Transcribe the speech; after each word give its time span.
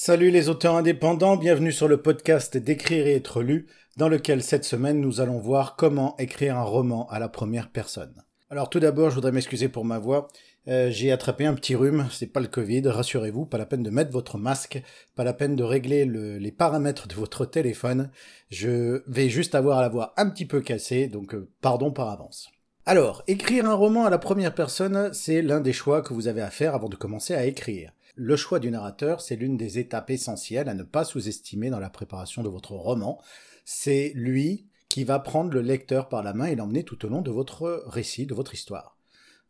Salut 0.00 0.30
les 0.30 0.48
auteurs 0.48 0.76
indépendants, 0.76 1.36
bienvenue 1.36 1.72
sur 1.72 1.88
le 1.88 2.00
podcast 2.00 2.56
D'écrire 2.56 3.08
et 3.08 3.16
être 3.16 3.42
lu, 3.42 3.66
dans 3.96 4.08
lequel 4.08 4.44
cette 4.44 4.62
semaine 4.62 5.00
nous 5.00 5.20
allons 5.20 5.40
voir 5.40 5.74
comment 5.74 6.16
écrire 6.18 6.56
un 6.56 6.62
roman 6.62 7.08
à 7.08 7.18
la 7.18 7.28
première 7.28 7.68
personne. 7.68 8.14
Alors 8.48 8.70
tout 8.70 8.78
d'abord, 8.78 9.10
je 9.10 9.16
voudrais 9.16 9.32
m'excuser 9.32 9.68
pour 9.68 9.84
ma 9.84 9.98
voix. 9.98 10.28
Euh, 10.68 10.88
j'ai 10.92 11.10
attrapé 11.10 11.46
un 11.46 11.54
petit 11.54 11.74
rhume, 11.74 12.06
c'est 12.12 12.28
pas 12.28 12.38
le 12.38 12.46
Covid, 12.46 12.82
rassurez-vous, 12.86 13.44
pas 13.44 13.58
la 13.58 13.66
peine 13.66 13.82
de 13.82 13.90
mettre 13.90 14.12
votre 14.12 14.38
masque, 14.38 14.80
pas 15.16 15.24
la 15.24 15.32
peine 15.32 15.56
de 15.56 15.64
régler 15.64 16.04
les 16.04 16.52
paramètres 16.52 17.08
de 17.08 17.16
votre 17.16 17.44
téléphone. 17.44 18.12
Je 18.50 19.02
vais 19.08 19.28
juste 19.28 19.56
avoir 19.56 19.82
la 19.82 19.88
voix 19.88 20.14
un 20.16 20.30
petit 20.30 20.46
peu 20.46 20.60
cassée, 20.60 21.08
donc 21.08 21.34
euh, 21.34 21.50
pardon 21.60 21.90
par 21.90 22.08
avance. 22.08 22.48
Alors, 22.86 23.24
écrire 23.26 23.66
un 23.66 23.74
roman 23.74 24.06
à 24.06 24.10
la 24.10 24.18
première 24.18 24.54
personne, 24.54 25.12
c'est 25.12 25.42
l'un 25.42 25.60
des 25.60 25.72
choix 25.72 26.02
que 26.02 26.14
vous 26.14 26.28
avez 26.28 26.40
à 26.40 26.50
faire 26.50 26.76
avant 26.76 26.88
de 26.88 26.94
commencer 26.94 27.34
à 27.34 27.44
écrire. 27.44 27.90
Le 28.20 28.34
choix 28.34 28.58
du 28.58 28.72
narrateur, 28.72 29.20
c'est 29.20 29.36
l'une 29.36 29.56
des 29.56 29.78
étapes 29.78 30.10
essentielles 30.10 30.68
à 30.68 30.74
ne 30.74 30.82
pas 30.82 31.04
sous-estimer 31.04 31.70
dans 31.70 31.78
la 31.78 31.88
préparation 31.88 32.42
de 32.42 32.48
votre 32.48 32.72
roman. 32.72 33.22
C'est 33.64 34.10
lui 34.16 34.66
qui 34.88 35.04
va 35.04 35.20
prendre 35.20 35.52
le 35.52 35.60
lecteur 35.60 36.08
par 36.08 36.24
la 36.24 36.34
main 36.34 36.46
et 36.46 36.56
l'emmener 36.56 36.82
tout 36.82 37.06
au 37.06 37.08
long 37.08 37.22
de 37.22 37.30
votre 37.30 37.84
récit, 37.86 38.26
de 38.26 38.34
votre 38.34 38.54
histoire. 38.54 38.96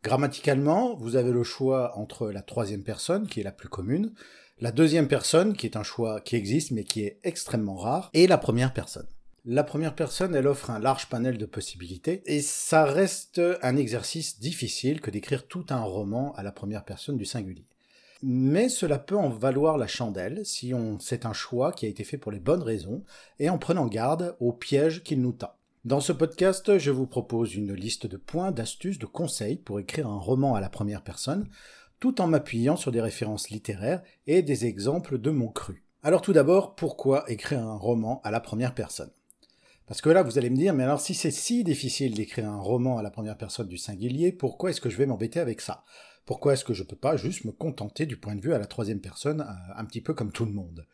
Grammaticalement, 0.03 0.95
vous 0.97 1.15
avez 1.15 1.31
le 1.31 1.41
choix 1.41 1.97
entre 1.97 2.29
la 2.29 2.43
troisième 2.43 2.83
personne, 2.83 3.27
qui 3.27 3.39
est 3.39 3.43
la 3.43 3.51
plus 3.51 3.69
commune, 3.69 4.13
la 4.59 4.71
deuxième 4.71 5.07
personne, 5.07 5.57
qui 5.57 5.65
est 5.65 5.75
un 5.75 5.81
choix 5.81 6.21
qui 6.21 6.35
existe 6.35 6.69
mais 6.69 6.83
qui 6.83 7.01
est 7.01 7.19
extrêmement 7.23 7.75
rare, 7.75 8.11
et 8.13 8.27
la 8.27 8.37
première 8.37 8.71
personne. 8.71 9.07
La 9.45 9.63
première 9.63 9.95
personne, 9.95 10.35
elle 10.35 10.45
offre 10.45 10.69
un 10.69 10.77
large 10.77 11.09
panel 11.09 11.39
de 11.39 11.47
possibilités, 11.47 12.21
et 12.27 12.43
ça 12.43 12.85
reste 12.85 13.41
un 13.63 13.77
exercice 13.77 14.39
difficile 14.39 15.01
que 15.01 15.09
d'écrire 15.09 15.47
tout 15.47 15.65
un 15.71 15.81
roman 15.81 16.35
à 16.35 16.43
la 16.43 16.51
première 16.51 16.85
personne 16.85 17.17
du 17.17 17.25
singulier 17.25 17.65
mais 18.21 18.69
cela 18.69 18.99
peut 18.99 19.17
en 19.17 19.29
valoir 19.29 19.77
la 19.77 19.87
chandelle 19.87 20.45
si 20.45 20.73
on 20.73 20.99
c'est 20.99 21.25
un 21.25 21.33
choix 21.33 21.71
qui 21.71 21.85
a 21.85 21.89
été 21.89 22.03
fait 22.03 22.17
pour 22.17 22.31
les 22.31 22.39
bonnes 22.39 22.63
raisons 22.63 23.03
et 23.39 23.49
en 23.49 23.57
prenant 23.57 23.87
garde 23.87 24.35
aux 24.39 24.53
pièges 24.53 25.03
qu'il 25.03 25.21
nous 25.21 25.33
tend. 25.33 25.53
Dans 25.85 26.01
ce 26.01 26.11
podcast, 26.11 26.77
je 26.77 26.91
vous 26.91 27.07
propose 27.07 27.55
une 27.55 27.73
liste 27.73 28.05
de 28.05 28.17
points, 28.17 28.51
d'astuces, 28.51 28.99
de 28.99 29.05
conseils 29.05 29.55
pour 29.55 29.79
écrire 29.79 30.07
un 30.07 30.19
roman 30.19 30.55
à 30.55 30.59
la 30.59 30.69
première 30.69 31.03
personne, 31.03 31.47
tout 32.01 32.19
en 32.19 32.27
m'appuyant 32.27 32.75
sur 32.75 32.91
des 32.91 33.01
références 33.01 33.49
littéraires 33.49 34.03
et 34.27 34.41
des 34.41 34.65
exemples 34.65 35.17
de 35.17 35.31
mon 35.31 35.47
cru. 35.47 35.85
Alors 36.03 36.21
tout 36.21 36.33
d'abord, 36.33 36.75
pourquoi 36.75 37.29
écrire 37.31 37.59
un 37.59 37.77
roman 37.77 38.21
à 38.23 38.31
la 38.31 38.41
première 38.41 38.75
personne? 38.75 39.11
Parce 39.85 40.01
que 40.01 40.09
là, 40.09 40.21
vous 40.21 40.37
allez 40.37 40.49
me 40.49 40.55
dire, 40.55 40.73
mais 40.73 40.83
alors 40.83 41.01
si 41.01 41.13
c'est 41.13 41.31
si 41.31 41.63
difficile 41.63 42.13
d'écrire 42.13 42.47
un 42.47 42.59
roman 42.59 42.97
à 42.97 43.01
la 43.01 43.09
première 43.09 43.37
personne 43.37 43.67
du 43.67 43.77
singulier, 43.77 44.31
pourquoi 44.31 44.69
est-ce 44.69 44.81
que 44.81 44.89
je 44.89 44.97
vais 44.97 45.07
m'embêter 45.07 45.39
avec 45.39 45.61
ça? 45.61 45.83
Pourquoi 46.25 46.53
est-ce 46.53 46.65
que 46.65 46.73
je 46.73 46.83
ne 46.83 46.87
peux 46.87 46.95
pas 46.95 47.17
juste 47.17 47.45
me 47.45 47.51
contenter 47.51 48.05
du 48.05 48.17
point 48.17 48.35
de 48.35 48.41
vue 48.41 48.53
à 48.53 48.59
la 48.59 48.65
troisième 48.65 49.01
personne, 49.01 49.41
euh, 49.41 49.73
un 49.75 49.85
petit 49.85 50.01
peu 50.01 50.13
comme 50.13 50.31
tout 50.31 50.45
le 50.45 50.51
monde? 50.51 50.85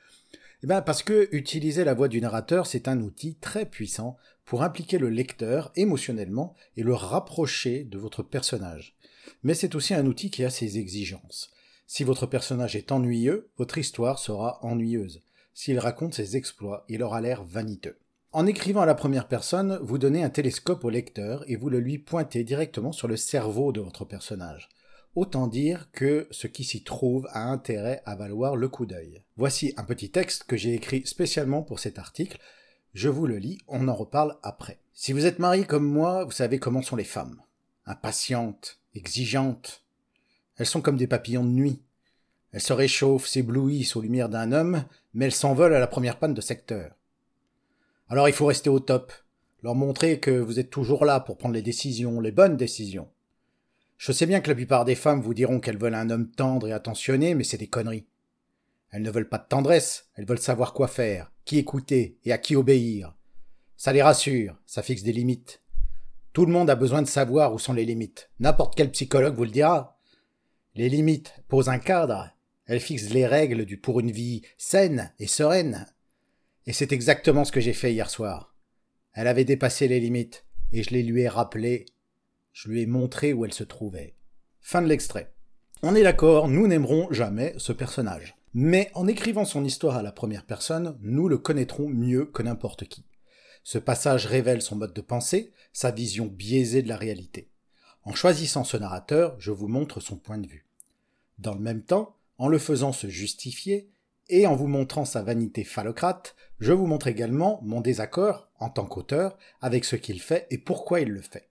Eh 0.64 0.68
bien, 0.68 0.81
parce 0.81 1.04
que 1.04 1.28
utiliser 1.31 1.84
la 1.84 1.94
voix 1.94 2.08
du 2.08 2.22
narrateur, 2.22 2.66
c'est 2.66 2.88
un 2.88 3.02
outil 3.02 3.36
très 3.36 3.66
puissant 3.66 4.18
pour 4.46 4.64
impliquer 4.64 4.98
le 4.98 5.09
lecteur 5.09 5.72
émotionnellement 5.76 6.56
et 6.78 6.84
le 6.84 6.94
rapprocher 6.94 7.84
de 7.84 7.98
votre 7.98 8.23
personnage. 8.23 8.96
Mais 9.44 9.53
c'est 9.53 9.76
aussi 9.76 9.94
un 9.94 10.06
outil 10.06 10.30
qui 10.30 10.44
a 10.44 10.50
ses 10.50 10.78
exigences. 10.78 11.52
Si 11.88 12.03
votre 12.03 12.26
personnage 12.26 12.76
est 12.76 12.92
ennuyeux, 12.92 13.50
votre 13.58 13.78
histoire 13.78 14.18
sera 14.18 14.59
ennuyeuse. 14.64 15.22
S'il 15.53 15.80
raconte 15.80 16.16
ses 16.16 16.36
exploits, 16.36 16.86
il 16.90 17.03
aura 17.03 17.22
l'air 17.22 17.44
vaniteux. 17.44 17.98
En 18.31 18.48
écrivant 18.48 18.81
à 18.81 18.86
la 18.86 18.96
première 18.96 19.28
personne, 19.28 19.80
vous 19.81 19.98
donnez 19.98 20.23
un 20.23 20.30
télescope 20.30 20.84
au 20.84 20.90
lecteur 20.90 21.44
et 21.48 21.56
vous 21.56 21.70
le 21.70 21.80
lui 21.80 22.00
pointez 22.00 22.44
directement 22.44 22.92
sur 22.92 23.08
le 23.08 23.16
cerveau 23.16 23.72
de 23.72 23.81
votre 23.81 24.03
personnage. 24.03 24.68
Autant 25.16 25.48
dire 25.48 25.88
que 25.94 26.28
ce 26.32 26.46
qui 26.46 26.66
s'y 26.66 26.84
trouve 26.84 27.26
a 27.32 27.46
intérêt 27.50 28.02
à 28.06 28.18
valoir 28.18 28.58
le 28.58 28.68
coup 28.68 28.86
d'œil. 28.86 29.24
Voici 29.38 29.74
un 29.78 29.86
petit 29.86 30.12
texte 30.12 30.44
que 30.44 30.58
j'ai 30.58 30.74
écrit 30.74 31.08
spécialement 31.08 31.64
pour 31.64 31.80
cet 31.80 31.98
article. 31.98 32.38
Je 32.94 33.08
vous 33.08 33.25
le 33.25 33.38
lis, 33.38 33.59
on 33.70 33.88
en 33.88 33.96
reparle 33.96 34.38
après. 34.44 34.81
Si 34.94 35.14
vous 35.14 35.25
êtes 35.25 35.40
marié 35.40 35.64
comme 35.64 35.88
moi, 35.88 36.25
vous 36.25 36.31
savez 36.31 36.59
comment 36.59 36.81
sont 36.81 36.98
les 36.98 37.06
femmes. 37.06 37.42
Impatientes, 37.86 38.81
exigeantes. 38.94 39.86
Elles 40.58 40.66
sont 40.66 40.81
comme 40.81 40.98
des 40.98 41.08
papillons 41.08 41.46
de 41.46 41.50
nuit. 41.50 41.81
Elles 42.52 42.59
se 42.59 42.74
réchauffent, 42.74 43.28
s'éblouissent 43.28 43.96
aux 43.96 44.02
lumières 44.02 44.30
d'un 44.30 44.52
homme, 44.52 44.84
mais 45.14 45.25
elles 45.25 45.31
s'envolent 45.31 45.75
à 45.75 45.80
la 45.80 45.88
première 45.88 46.20
panne 46.20 46.34
de 46.34 46.42
secteur. 46.42 46.94
Alors 48.09 48.28
il 48.28 48.34
faut 48.34 48.48
rester 48.48 48.70
au 48.70 48.81
top, 48.81 49.14
leur 49.64 49.75
montrer 49.75 50.20
que 50.20 50.31
vous 50.31 50.59
êtes 50.59 50.70
toujours 50.70 51.06
là 51.06 51.22
pour 51.22 51.38
prendre 51.38 51.56
les 51.56 51.62
décisions, 51.62 52.20
les 52.20 52.34
bonnes 52.34 52.58
décisions. 52.58 53.08
Je 53.97 54.11
sais 54.11 54.25
bien 54.25 54.41
que 54.41 54.50
la 54.50 54.56
plupart 54.56 54.85
des 54.85 54.95
femmes 54.95 55.22
vous 55.22 55.33
diront 55.33 55.59
qu'elles 55.59 55.78
veulent 55.78 55.95
un 55.95 56.09
homme 56.09 56.29
tendre 56.29 56.67
et 56.67 56.73
attentionné, 56.73 57.33
mais 57.33 57.44
c'est 57.44 57.57
des 57.57 57.67
conneries. 57.67 58.07
Elles 58.91 59.01
ne 59.01 59.11
veulent 59.11 59.29
pas 59.29 59.38
de 59.38 59.47
tendresse, 59.47 60.09
elles 60.16 60.25
veulent 60.25 60.39
savoir 60.39 60.73
quoi 60.73 60.88
faire, 60.88 61.31
qui 61.44 61.57
écouter 61.57 62.17
et 62.23 62.31
à 62.31 62.38
qui 62.38 62.56
obéir. 62.56 63.16
Ça 63.78 63.94
les 63.94 64.01
rassure, 64.01 64.57
ça 64.66 64.83
fixe 64.83 65.03
des 65.03 65.11
limites. 65.11 65.61
Tout 66.33 66.45
le 66.45 66.51
monde 66.51 66.69
a 66.69 66.75
besoin 66.75 67.01
de 67.01 67.07
savoir 67.07 67.53
où 67.53 67.59
sont 67.59 67.73
les 67.73 67.85
limites. 67.85 68.29
N'importe 68.39 68.75
quel 68.75 68.91
psychologue 68.91 69.35
vous 69.35 69.45
le 69.45 69.51
dira. 69.51 69.97
Les 70.75 70.89
limites 70.89 71.33
posent 71.47 71.69
un 71.69 71.79
cadre, 71.79 72.29
elles 72.66 72.79
fixent 72.79 73.12
les 73.12 73.25
règles 73.25 73.66
du 73.66 73.77
pour 73.77 74.00
une 74.00 74.12
vie 74.12 74.41
saine 74.57 75.13
et 75.19 75.27
sereine. 75.27 75.85
Et 76.66 76.73
c'est 76.73 76.91
exactement 76.91 77.45
ce 77.45 77.51
que 77.51 77.62
j'ai 77.62 77.73
fait 77.73 77.94
hier 77.94 78.09
soir. 78.09 78.56
Elle 79.13 79.27
avait 79.27 79.45
dépassé 79.45 79.88
les 79.88 80.00
limites, 80.00 80.45
et 80.72 80.83
je 80.83 80.89
les 80.89 81.03
lui 81.03 81.22
ai 81.22 81.29
rappelées 81.29 81.85
je 82.56 82.70
lui 82.70 82.82
ai 82.82 82.86
montré 82.86 83.34
où 83.34 83.44
elle 83.44 83.54
se 83.54 83.66
trouvait. 83.66 84.16
Fin 84.62 84.82
de 84.82 84.88
l'extrait. 84.88 85.34
On 85.84 85.94
est 85.94 86.04
d'accord, 86.04 86.48
nous 86.48 86.68
n'aimerons 86.68 87.12
jamais 87.12 87.54
ce 87.58 87.74
personnage. 87.74 88.38
Mais 88.54 88.90
en 88.94 89.08
écrivant 89.08 89.44
son 89.44 89.66
histoire 89.66 89.98
à 89.98 90.02
la 90.02 90.14
première 90.14 90.46
personne, 90.46 90.98
nous 91.02 91.28
le 91.28 91.38
connaîtrons 91.38 91.90
mieux 91.90 92.26
que 92.26 92.42
n'importe 92.42 92.86
qui. 92.86 93.04
Ce 93.64 93.78
passage 93.78 94.26
révèle 94.26 94.62
son 94.62 94.78
mode 94.78 94.94
de 94.94 95.02
pensée, 95.02 95.52
sa 95.74 95.92
vision 95.92 96.28
biaisée 96.28 96.82
de 96.82 96.88
la 96.88 96.96
réalité. 96.96 97.52
En 98.04 98.14
choisissant 98.14 98.64
ce 98.64 98.78
narrateur, 98.78 99.36
je 99.38 99.52
vous 99.52 99.68
montre 99.68 100.00
son 100.00 100.16
point 100.16 100.38
de 100.38 100.48
vue. 100.48 100.66
Dans 101.38 101.56
le 101.56 101.60
même 101.60 101.84
temps, 101.84 102.16
en 102.38 102.48
le 102.48 102.58
faisant 102.58 102.94
se 102.94 103.08
justifier, 103.08 103.90
et 104.30 104.48
en 104.48 104.56
vous 104.56 104.68
montrant 104.68 105.04
sa 105.04 105.22
vanité 105.22 105.66
phallocrate, 105.66 106.38
je 106.60 106.72
vous 106.72 106.88
montre 106.88 107.08
également 107.08 107.60
mon 107.64 107.82
désaccord, 107.82 108.48
en 108.60 108.70
tant 108.70 108.86
qu'auteur, 108.86 109.38
avec 109.60 109.84
ce 109.84 109.98
qu'il 109.98 110.22
fait 110.22 110.48
et 110.52 110.58
pourquoi 110.58 111.02
il 111.02 111.10
le 111.10 111.22
fait. 111.22 111.50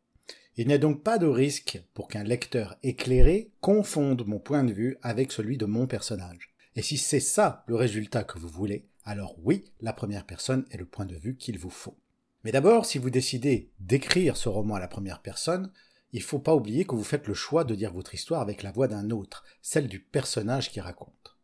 Il 0.57 0.69
n'y 0.69 0.75
a 0.75 0.79
donc 0.79 1.03
pas 1.03 1.19
de 1.19 1.27
risque 1.27 1.83
pour 1.95 2.07
qu'un 2.07 2.23
lecteur 2.23 2.77
éclairé 2.85 3.51
confonde 3.61 4.25
mon 4.25 4.39
point 4.39 4.63
de 4.63 4.73
vue 4.73 4.97
avec 5.03 5.33
celui 5.33 5.57
de 5.57 5.67
mon 5.67 5.89
personnage. 5.89 6.55
Et 6.77 6.83
si 6.83 6.97
c'est 6.97 7.19
ça 7.19 7.65
le 7.67 7.75
résultat 7.75 8.23
que 8.23 8.39
vous 8.39 8.49
voulez, 8.49 8.87
alors 9.05 9.35
oui, 9.43 9.65
la 9.81 9.93
première 9.93 10.25
personne 10.25 10.65
est 10.71 10.77
le 10.77 10.87
point 10.87 11.07
de 11.07 11.17
vue 11.17 11.37
qu'il 11.37 11.59
vous 11.59 11.71
faut. 11.71 11.99
Mais 12.45 12.53
d'abord, 12.53 12.87
si 12.87 12.99
vous 12.99 13.11
décidez 13.11 13.73
d'écrire 13.81 14.37
ce 14.37 14.49
roman 14.49 14.77
à 14.77 14.81
la 14.81 14.87
première 14.87 15.23
personne, 15.23 15.73
il 16.13 16.21
ne 16.21 16.25
faut 16.25 16.39
pas 16.39 16.55
oublier 16.55 16.85
que 16.85 16.95
vous 16.95 17.03
faites 17.03 17.27
le 17.27 17.35
choix 17.35 17.65
de 17.65 17.75
dire 17.75 17.93
votre 17.93 18.15
histoire 18.15 18.41
avec 18.41 18.63
la 18.63 18.71
voix 18.71 18.87
d'un 18.87 19.11
autre, 19.11 19.43
celle 19.61 19.89
du 19.89 19.99
personnage 19.99 20.71
qui 20.71 20.81
raconte. 20.81 21.37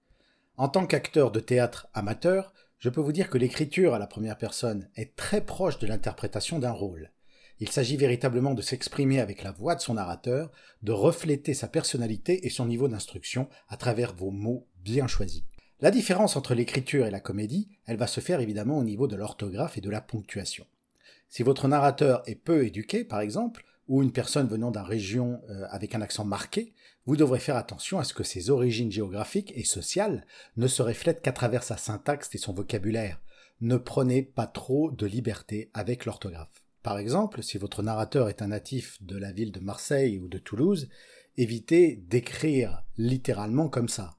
En 0.57 0.69
tant 0.69 0.87
qu'acteur 0.87 1.33
de 1.33 1.41
théâtre 1.41 1.89
amateur, 1.95 2.55
je 2.79 2.89
peux 2.89 3.01
vous 3.01 3.13
dire 3.13 3.29
que 3.29 3.39
l'écriture 3.39 3.95
à 3.95 3.99
la 3.99 4.07
première 4.07 4.39
personne 4.39 4.89
est 4.95 5.17
très 5.17 5.45
proche 5.45 5.81
de 5.81 5.89
l'interprétation 5.89 6.61
d'un 6.61 6.71
rôle. 6.71 7.11
Il 7.61 7.71
s'agit 7.71 7.99
véritablement 7.99 8.55
de 8.55 8.63
s'exprimer 8.63 9.21
avec 9.21 9.43
la 9.43 9.53
voix 9.53 9.75
de 9.75 9.83
son 9.83 9.95
narrateur, 9.95 10.51
de 10.83 10.93
refléter 10.93 11.53
sa 11.53 11.69
personnalité 11.69 12.47
et 12.47 12.51
son 12.51 12.65
niveau 12.65 12.89
d'instruction 12.89 13.51
à 13.69 13.77
travers 13.77 14.15
vos 14.15 14.31
mots 14.31 14.67
bien 14.83 15.07
choisis. 15.07 15.43
La 15.83 15.91
différence 15.91 16.37
entre 16.37 16.55
l'écriture 16.55 17.07
et 17.07 17.11
la 17.11 17.21
comédie, 17.21 17.69
elle 17.85 17.99
va 17.99 18.07
se 18.07 18.21
faire 18.21 18.41
évidemment 18.41 18.79
au 18.79 18.85
niveau 18.85 19.07
de 19.07 19.17
l'orthographe 19.17 19.77
et 19.77 19.83
de 19.83 19.91
la 19.91 20.01
ponctuation. 20.01 20.67
Si 21.29 21.43
votre 21.43 21.69
narrateur 21.69 22.23
est 22.27 22.35
peu 22.35 22.65
éduqué, 22.65 23.05
par 23.05 23.21
exemple, 23.21 23.65
ou 23.89 24.03
une 24.03 24.13
personne 24.13 24.49
venant 24.49 24.71
d'une 24.71 24.83
région 24.83 25.43
euh, 25.51 25.67
avec 25.69 25.95
un 25.95 26.01
accent 26.01 26.25
marqué, 26.25 26.73
vous 27.07 27.17
devrez 27.17 27.41
faire 27.41 27.57
attention 27.57 27.99
à 27.99 28.05
ce 28.05 28.15
que 28.15 28.25
ses 28.25 28.49
origines 28.51 28.93
géographiques 28.93 29.53
et 29.55 29.65
sociales 29.65 30.27
ne 30.57 30.67
se 30.67 30.81
reflètent 30.81 31.23
qu'à 31.23 31.33
travers 31.33 31.63
sa 31.63 31.77
syntaxe 31.77 32.35
et 32.35 32.39
son 32.39 32.53
vocabulaire. 32.53 33.21
Ne 33.61 33.77
prenez 33.77 34.23
pas 34.23 34.47
trop 34.47 34.91
de 34.91 35.07
liberté 35.07 35.71
avec 35.75 36.05
l'orthographe. 36.05 36.60
Par 36.83 36.99
exemple, 36.99 37.43
si 37.43 37.59
votre 37.59 37.83
narrateur 37.83 38.29
est 38.29 38.43
un 38.43 38.49
natif 38.49 38.97
de 39.03 39.19
la 39.19 39.33
ville 39.33 39.53
de 39.53 39.61
Marseille 39.61 40.19
ou 40.19 40.29
de 40.29 40.39
Toulouse, 40.39 40.89
évitez 41.37 41.97
d'écrire 42.09 42.83
littéralement 42.97 43.69
comme 43.69 43.89
ça. 43.89 44.17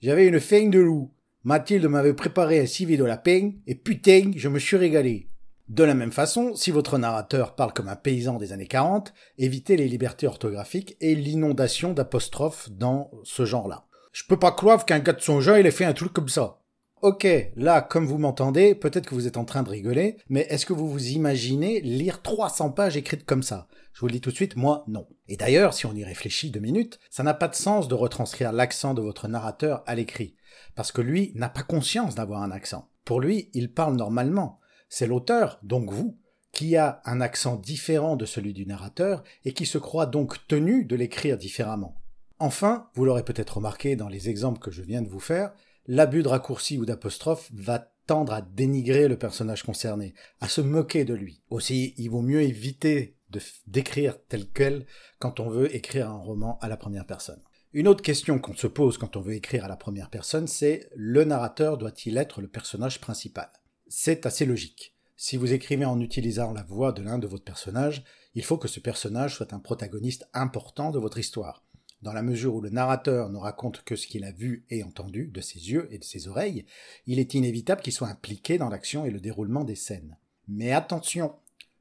J'avais 0.00 0.28
une 0.28 0.40
faim 0.40 0.68
de 0.68 0.78
loup. 0.78 1.12
Mathilde 1.42 1.86
m'avait 1.86 2.14
préparé 2.14 2.60
un 2.60 2.66
civet 2.66 2.96
de 2.96 3.04
lapin 3.04 3.52
et 3.66 3.74
putain, 3.74 4.30
je 4.36 4.48
me 4.48 4.58
suis 4.58 4.76
régalé. 4.76 5.28
De 5.68 5.84
la 5.84 5.94
même 5.94 6.12
façon, 6.12 6.54
si 6.54 6.70
votre 6.70 6.98
narrateur 6.98 7.54
parle 7.54 7.72
comme 7.72 7.88
un 7.88 7.96
paysan 7.96 8.38
des 8.38 8.52
années 8.52 8.66
40, 8.66 9.12
évitez 9.36 9.76
les 9.76 9.88
libertés 9.88 10.26
orthographiques 10.26 10.96
et 11.00 11.14
l'inondation 11.14 11.92
d'apostrophes 11.92 12.70
dans 12.70 13.10
ce 13.24 13.44
genre-là. 13.44 13.86
Je 14.12 14.24
peux 14.24 14.38
pas 14.38 14.52
croire 14.52 14.86
qu'un 14.86 15.00
gars 15.00 15.12
de 15.12 15.20
son 15.20 15.40
genre 15.40 15.58
il 15.58 15.66
ait 15.66 15.70
fait 15.70 15.84
un 15.84 15.92
truc 15.92 16.12
comme 16.12 16.28
ça. 16.28 16.57
Ok, 17.00 17.28
là, 17.54 17.80
comme 17.80 18.06
vous 18.06 18.18
m'entendez, 18.18 18.74
peut-être 18.74 19.06
que 19.06 19.14
vous 19.14 19.28
êtes 19.28 19.36
en 19.36 19.44
train 19.44 19.62
de 19.62 19.70
rigoler, 19.70 20.16
mais 20.28 20.40
est-ce 20.50 20.66
que 20.66 20.72
vous 20.72 20.90
vous 20.90 21.10
imaginez 21.10 21.80
lire 21.80 22.22
300 22.22 22.72
pages 22.72 22.96
écrites 22.96 23.24
comme 23.24 23.44
ça? 23.44 23.68
Je 23.92 24.00
vous 24.00 24.08
le 24.08 24.14
dis 24.14 24.20
tout 24.20 24.30
de 24.30 24.34
suite, 24.34 24.56
moi, 24.56 24.82
non. 24.88 25.06
Et 25.28 25.36
d'ailleurs, 25.36 25.74
si 25.74 25.86
on 25.86 25.94
y 25.94 26.02
réfléchit 26.02 26.50
deux 26.50 26.58
minutes, 26.58 26.98
ça 27.08 27.22
n'a 27.22 27.34
pas 27.34 27.46
de 27.46 27.54
sens 27.54 27.86
de 27.86 27.94
retranscrire 27.94 28.50
l'accent 28.50 28.94
de 28.94 29.00
votre 29.00 29.28
narrateur 29.28 29.84
à 29.86 29.94
l'écrit, 29.94 30.34
parce 30.74 30.90
que 30.90 31.00
lui 31.00 31.30
n'a 31.36 31.48
pas 31.48 31.62
conscience 31.62 32.16
d'avoir 32.16 32.42
un 32.42 32.50
accent. 32.50 32.90
Pour 33.04 33.20
lui, 33.20 33.48
il 33.54 33.72
parle 33.72 33.94
normalement. 33.94 34.58
C'est 34.88 35.06
l'auteur, 35.06 35.60
donc 35.62 35.92
vous, 35.92 36.18
qui 36.50 36.76
a 36.76 37.00
un 37.04 37.20
accent 37.20 37.54
différent 37.54 38.16
de 38.16 38.24
celui 38.24 38.54
du 38.54 38.66
narrateur 38.66 39.22
et 39.44 39.52
qui 39.52 39.66
se 39.66 39.78
croit 39.78 40.06
donc 40.06 40.48
tenu 40.48 40.84
de 40.84 40.96
l'écrire 40.96 41.38
différemment. 41.38 41.94
Enfin, 42.40 42.88
vous 42.94 43.04
l'aurez 43.04 43.24
peut-être 43.24 43.58
remarqué 43.58 43.94
dans 43.94 44.08
les 44.08 44.28
exemples 44.28 44.60
que 44.60 44.70
je 44.70 44.82
viens 44.82 45.02
de 45.02 45.08
vous 45.08 45.20
faire, 45.20 45.52
l'abus 45.88 46.22
de 46.22 46.28
raccourci 46.28 46.78
ou 46.78 46.84
d'apostrophe 46.84 47.50
va 47.52 47.90
tendre 48.06 48.32
à 48.32 48.42
dénigrer 48.42 49.08
le 49.08 49.18
personnage 49.18 49.62
concerné, 49.64 50.14
à 50.40 50.48
se 50.48 50.60
moquer 50.60 51.04
de 51.04 51.14
lui. 51.14 51.42
Aussi, 51.50 51.94
il 51.96 52.10
vaut 52.10 52.22
mieux 52.22 52.42
éviter 52.42 53.16
de 53.30 53.40
d'écrire 53.66 54.16
tel 54.28 54.48
quel 54.48 54.86
quand 55.18 55.40
on 55.40 55.50
veut 55.50 55.74
écrire 55.74 56.08
un 56.08 56.16
roman 56.16 56.58
à 56.60 56.68
la 56.68 56.76
première 56.76 57.06
personne. 57.06 57.42
Une 57.74 57.88
autre 57.88 58.02
question 58.02 58.38
qu'on 58.38 58.54
se 58.54 58.66
pose 58.66 58.96
quand 58.96 59.16
on 59.16 59.20
veut 59.20 59.34
écrire 59.34 59.66
à 59.66 59.68
la 59.68 59.76
première 59.76 60.08
personne, 60.08 60.46
c'est 60.46 60.88
le 60.94 61.24
narrateur 61.24 61.76
doit-il 61.76 62.16
être 62.16 62.40
le 62.40 62.48
personnage 62.48 63.00
principal? 63.00 63.50
C'est 63.88 64.24
assez 64.24 64.46
logique. 64.46 64.94
Si 65.16 65.36
vous 65.36 65.52
écrivez 65.52 65.84
en 65.84 66.00
utilisant 66.00 66.52
la 66.52 66.62
voix 66.62 66.92
de 66.92 67.02
l'un 67.02 67.18
de 67.18 67.26
votre 67.26 67.44
personnages, 67.44 68.04
il 68.34 68.44
faut 68.44 68.56
que 68.56 68.68
ce 68.68 68.80
personnage 68.80 69.34
soit 69.34 69.52
un 69.52 69.58
protagoniste 69.58 70.28
important 70.32 70.90
de 70.90 70.98
votre 70.98 71.18
histoire. 71.18 71.64
Dans 72.02 72.12
la 72.12 72.22
mesure 72.22 72.54
où 72.54 72.60
le 72.60 72.70
narrateur 72.70 73.28
ne 73.28 73.38
raconte 73.38 73.82
que 73.82 73.96
ce 73.96 74.06
qu'il 74.06 74.24
a 74.24 74.30
vu 74.30 74.64
et 74.70 74.84
entendu 74.84 75.26
de 75.26 75.40
ses 75.40 75.70
yeux 75.70 75.88
et 75.90 75.98
de 75.98 76.04
ses 76.04 76.28
oreilles, 76.28 76.64
il 77.06 77.18
est 77.18 77.34
inévitable 77.34 77.82
qu'il 77.82 77.92
soit 77.92 78.08
impliqué 78.08 78.56
dans 78.56 78.68
l'action 78.68 79.04
et 79.04 79.10
le 79.10 79.20
déroulement 79.20 79.64
des 79.64 79.74
scènes. 79.74 80.16
Mais 80.46 80.72
attention, 80.72 81.34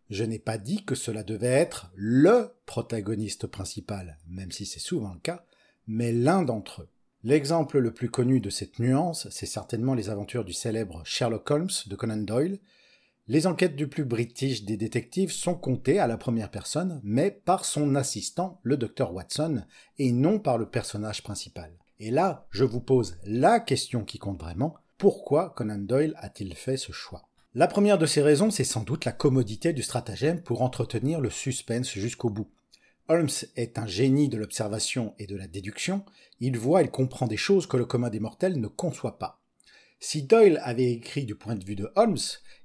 je 0.09 0.23
n'ai 0.23 0.39
pas 0.39 0.57
dit 0.57 0.83
que 0.83 0.95
cela 0.95 1.23
devait 1.23 1.47
être 1.47 1.91
LE 1.95 2.51
protagoniste 2.65 3.45
principal, 3.45 4.17
même 4.27 4.51
si 4.51 4.65
c'est 4.65 4.79
souvent 4.79 5.13
le 5.13 5.19
cas, 5.19 5.45
mais 5.85 6.11
l'un 6.11 6.41
d'entre 6.41 6.81
eux. 6.81 6.89
L'exemple 7.23 7.79
le 7.79 7.93
plus 7.93 8.09
connu 8.09 8.39
de 8.39 8.49
cette 8.49 8.79
nuance, 8.79 9.27
c'est 9.31 9.45
certainement 9.45 9.93
les 9.93 10.09
aventures 10.09 10.45
du 10.45 10.53
célèbre 10.53 11.01
Sherlock 11.05 11.49
Holmes 11.51 11.69
de 11.87 11.95
Conan 11.95 12.17
Doyle, 12.17 12.59
les 13.27 13.45
enquêtes 13.45 13.75
du 13.75 13.87
plus 13.87 14.05
british 14.05 14.63
des 14.63 14.77
détectives 14.77 15.31
sont 15.31 15.55
comptées 15.55 15.99
à 15.99 16.07
la 16.07 16.17
première 16.17 16.49
personne, 16.49 17.01
mais 17.03 17.31
par 17.31 17.65
son 17.65 17.95
assistant, 17.95 18.59
le 18.63 18.77
docteur 18.77 19.13
Watson, 19.13 19.63
et 19.97 20.11
non 20.11 20.39
par 20.39 20.57
le 20.57 20.65
personnage 20.65 21.23
principal. 21.23 21.71
Et 21.99 22.11
là, 22.11 22.45
je 22.51 22.63
vous 22.63 22.79
pose 22.79 23.17
la 23.23 23.59
question 23.59 24.05
qui 24.05 24.17
compte 24.17 24.39
vraiment, 24.39 24.75
pourquoi 24.97 25.49
Conan 25.49 25.79
Doyle 25.79 26.15
a-t-il 26.17 26.55
fait 26.55 26.77
ce 26.77 26.91
choix? 26.91 27.27
La 27.53 27.67
première 27.67 27.97
de 27.97 28.05
ces 28.05 28.21
raisons, 28.21 28.51
c'est 28.51 28.63
sans 28.63 28.83
doute 28.83 29.03
la 29.03 29.11
commodité 29.11 29.73
du 29.73 29.83
stratagème 29.83 30.41
pour 30.41 30.61
entretenir 30.61 31.19
le 31.19 31.29
suspense 31.29 31.91
jusqu'au 31.91 32.29
bout. 32.29 32.47
Holmes 33.09 33.29
est 33.55 33.77
un 33.77 33.87
génie 33.87 34.29
de 34.29 34.37
l'observation 34.37 35.13
et 35.17 35.27
de 35.27 35.35
la 35.35 35.47
déduction, 35.47 36.03
il 36.39 36.57
voit 36.57 36.83
et 36.83 36.89
comprend 36.89 37.25
des 37.25 37.37
choses 37.37 37.65
que 37.65 37.77
le 37.77 37.85
commun 37.85 38.09
des 38.09 38.19
mortels 38.19 38.59
ne 38.59 38.67
conçoit 38.67 39.17
pas. 39.17 39.39
Si 39.99 40.23
Doyle 40.23 40.61
avait 40.63 40.91
écrit 40.91 41.25
du 41.25 41.33
point 41.33 41.55
de 41.55 41.65
vue 41.65 41.75
de 41.75 41.91
Holmes, 41.95 42.17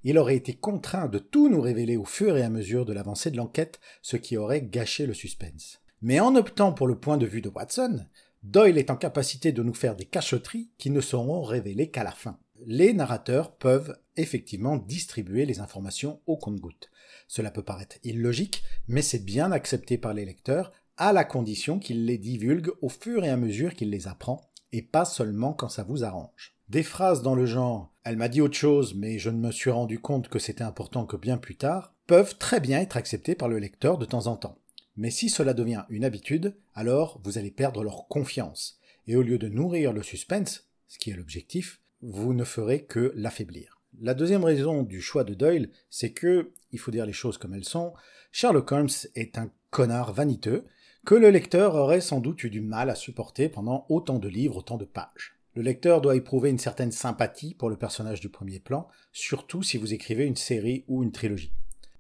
il 0.05 0.19
aurait 0.19 0.37
été 0.37 0.55
contraint 0.55 1.09
de 1.09 1.19
tout 1.19 1.49
nous 1.49 1.63
révéler 1.63 1.97
au 1.97 2.05
fur 2.05 2.37
et 2.37 2.43
à 2.43 2.51
mesure 2.51 2.85
de 2.85 2.93
l'avancée 2.93 3.31
de 3.31 3.39
l'enquête, 3.39 3.81
ce 4.03 4.19
qui 4.19 4.37
aurait 4.37 4.63
gâché 4.63 5.07
le 5.07 5.15
suspense. 5.15 5.81
Mais 6.03 6.21
en 6.21 6.37
optant 6.37 6.73
pour 6.73 6.87
le 6.87 6.99
point 6.99 7.17
de 7.17 7.25
vue 7.25 7.41
de 7.41 7.49
Watson, 7.49 8.05
Doyle 8.43 8.77
est 8.77 8.91
en 8.91 8.97
capacité 8.97 9.53
de 9.53 9.63
nous 9.63 9.73
faire 9.73 9.97
des 9.97 10.05
cachotteries 10.05 10.71
qui 10.77 10.91
ne 10.91 11.01
seront 11.01 11.43
révélées 11.43 11.91
qu'à 11.91 12.05
la 12.05 12.13
fin. 12.13 12.39
Les 12.67 12.93
narrateurs 12.93 13.57
peuvent 13.57 13.97
effectivement 14.17 14.77
distribuer 14.77 15.47
les 15.47 15.61
informations 15.61 16.21
au 16.27 16.37
compte-gouttes. 16.37 16.91
Cela 17.29 17.51
peut 17.51 17.63
paraître 17.63 17.97
illogique, 18.05 18.63
mais 18.89 19.03
c'est 19.03 19.25
bien 19.25 19.53
accepté 19.53 19.97
par 19.97 20.13
les 20.13 20.27
lecteurs 20.27 20.73
à 20.99 21.13
la 21.13 21.25
condition 21.25 21.79
qu'ils 21.79 22.05
les 22.05 22.19
divulguent 22.19 22.73
au 22.83 22.89
fur 22.89 23.25
et 23.25 23.31
à 23.31 23.37
mesure 23.37 23.75
qu'ils 23.75 23.91
les 23.91 24.07
apprend, 24.07 24.53
et 24.73 24.83
pas 24.83 25.05
seulement 25.05 25.55
quand 25.55 25.69
ça 25.69 25.83
vous 25.83 26.05
arrange. 26.05 26.52
Des 26.69 26.83
phrases 26.83 27.23
dans 27.23 27.35
le 27.35 27.47
genre 27.47 27.93
Elle 28.05 28.17
m'a 28.17 28.29
dit 28.29 28.41
autre 28.41 28.57
chose, 28.57 28.95
mais 28.95 29.19
je 29.19 29.31
ne 29.31 29.39
me 29.39 29.53
suis 29.53 29.71
rendu 29.71 29.99
compte 29.99 30.29
que 30.29 30.39
c'était 30.39 30.65
important 30.65 31.07
que 31.07 31.17
bien 31.17 31.37
plus 31.37 31.57
tard 31.57 31.95
peuvent 32.07 32.37
très 32.39 32.61
bien 32.61 32.81
être 32.81 32.97
acceptées 32.97 33.35
par 33.35 33.49
le 33.49 33.59
lecteur 33.59 33.99
de 33.99 34.05
temps 34.05 34.27
en 34.27 34.37
temps. 34.37 34.59
Mais 34.97 35.11
si 35.11 35.29
cela 35.29 35.55
devient 35.55 35.85
une 35.89 36.05
habitude, 36.05 36.55
alors 36.75 37.21
vous 37.25 37.39
allez 37.39 37.51
perdre 37.51 37.83
leur 37.83 38.09
confiance, 38.09 38.79
et 39.07 39.17
au 39.17 39.23
lieu 39.23 39.39
de 39.39 39.49
nourrir 39.49 39.93
le 39.93 40.03
suspense, 40.03 40.69
ce 40.89 40.99
qui 40.99 41.11
est 41.11 41.17
l'objectif, 41.17 41.81
vous 42.03 42.35
ne 42.35 42.45
ferez 42.45 42.85
que 42.85 43.13
l'affaiblir. 43.17 43.81
La 44.01 44.15
deuxième 44.15 44.45
raison 44.45 44.83
du 44.83 45.01
choix 45.01 45.25
de 45.25 45.35
Doyle, 45.35 45.71
c'est 45.91 46.13
que, 46.13 46.53
il 46.73 46.79
faut 46.79 46.91
dire 46.91 47.07
les 47.07 47.13
choses 47.13 47.39
comme 47.39 47.55
elles 47.55 47.65
sont, 47.65 47.93
Sherlock 48.33 48.73
Holmes 48.73 48.89
est 49.15 49.39
un 49.39 49.51
connard 49.71 50.13
vaniteux 50.13 50.65
que 51.05 51.15
le 51.15 51.31
lecteur 51.31 51.75
aurait 51.75 52.01
sans 52.01 52.21
doute 52.21 52.45
eu 52.45 52.51
du 52.51 52.61
mal 52.61 52.89
à 52.89 52.95
supporter 52.95 53.49
pendant 53.49 53.87
autant 53.89 54.19
de 54.19 54.29
livres, 54.29 54.59
autant 54.59 54.77
de 54.77 54.85
pages. 54.85 55.37
Le 55.55 55.61
lecteur 55.63 56.01
doit 56.01 56.17
éprouver 56.17 56.49
une 56.49 56.59
certaine 56.59 56.93
sympathie 56.93 57.55
pour 57.55 57.69
le 57.69 57.77
personnage 57.77 58.21
du 58.21 58.31
premier 58.31 58.59
plan, 58.59 58.89
surtout 59.13 59.63
si 59.63 59.77
vous 59.77 59.93
écrivez 59.93 60.25
une 60.25 60.37
série 60.37 60.85
ou 60.89 61.03
une 61.03 61.13
trilogie. 61.13 61.53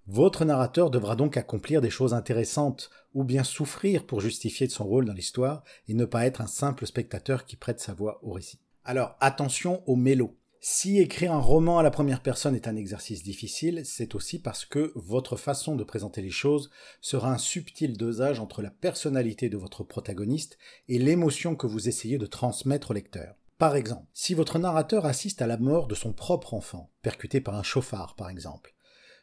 Votre 0.06 0.46
narrateur 0.46 0.90
devra 0.90 1.16
donc 1.16 1.36
accomplir 1.36 1.82
des 1.82 1.90
choses 1.90 2.14
intéressantes 2.14 2.90
ou 3.12 3.24
bien 3.24 3.44
souffrir 3.44 4.06
pour 4.06 4.22
justifier 4.22 4.66
de 4.66 4.72
son 4.72 4.84
rôle 4.84 5.04
dans 5.04 5.12
l'histoire 5.12 5.64
et 5.86 5.94
ne 5.94 6.06
pas 6.06 6.24
être 6.24 6.40
un 6.40 6.46
simple 6.46 6.86
spectateur 6.86 7.44
qui 7.44 7.56
prête 7.56 7.78
sa 7.78 7.92
voix 7.92 8.20
au 8.22 8.32
récit. 8.32 8.58
Alors 8.84 9.16
attention 9.20 9.82
au 9.86 9.96
mélo. 9.96 10.36
Si 10.64 10.98
écrire 10.98 11.32
un 11.32 11.40
roman 11.40 11.78
à 11.78 11.82
la 11.82 11.90
première 11.90 12.22
personne 12.22 12.54
est 12.54 12.68
un 12.68 12.76
exercice 12.76 13.22
difficile, 13.22 13.82
c'est 13.84 14.14
aussi 14.14 14.38
parce 14.38 14.64
que 14.64 14.92
votre 14.94 15.36
façon 15.36 15.76
de 15.76 15.84
présenter 15.84 16.22
les 16.22 16.30
choses 16.30 16.70
sera 17.00 17.32
un 17.32 17.38
subtil 17.38 17.96
dosage 17.96 18.40
entre 18.40 18.62
la 18.62 18.70
personnalité 18.70 19.48
de 19.48 19.56
votre 19.56 19.84
protagoniste 19.84 20.58
et 20.88 20.98
l'émotion 20.98 21.54
que 21.54 21.66
vous 21.66 21.88
essayez 21.88 22.16
de 22.16 22.26
transmettre 22.26 22.92
au 22.92 22.94
lecteur. 22.94 23.34
Par 23.62 23.76
exemple, 23.76 24.08
si 24.12 24.34
votre 24.34 24.58
narrateur 24.58 25.06
assiste 25.06 25.40
à 25.40 25.46
la 25.46 25.56
mort 25.56 25.86
de 25.86 25.94
son 25.94 26.12
propre 26.12 26.52
enfant, 26.52 26.90
percuté 27.00 27.40
par 27.40 27.54
un 27.54 27.62
chauffard 27.62 28.16
par 28.16 28.28
exemple, 28.28 28.74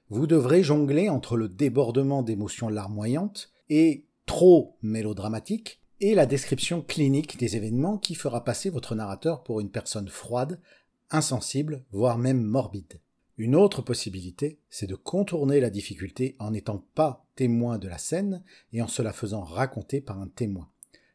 vous 0.10 0.28
devrez 0.28 0.64
jongler 0.64 1.10
entre 1.10 1.36
le 1.36 1.50
débordement 1.50 2.24
d'émotions 2.24 2.70
larmoyantes 2.70 3.52
et 3.68 4.06
trop 4.26 4.78
mélodramatique 4.82 5.82
et 6.00 6.16
la 6.16 6.26
description 6.26 6.82
clinique 6.82 7.38
des 7.38 7.58
événements 7.58 7.98
qui 7.98 8.16
fera 8.16 8.46
passer 8.46 8.70
votre 8.70 8.96
narrateur 8.96 9.44
pour 9.44 9.60
une 9.60 9.72
personne 9.72 10.08
froide, 10.08 10.62
insensible, 11.10 11.84
voire 11.92 12.18
même 12.18 12.42
morbide. 12.42 13.02
Une 13.36 13.58
autre 13.58 13.82
possibilité, 13.82 14.62
c'est 14.70 14.88
de 14.88 14.96
contourner 14.96 15.60
la 15.60 15.70
difficulté 15.70 16.38
en 16.40 16.52
n'étant 16.52 16.86
pas 16.96 17.26
témoin 17.36 17.78
de 17.78 17.90
la 17.90 17.98
scène 17.98 18.42
et 18.72 18.82
en 18.82 18.88
se 18.88 19.02
la 19.02 19.12
faisant 19.12 19.44
raconter 19.44 20.00
par 20.00 20.18
un 20.18 20.30
témoin. 20.30 20.70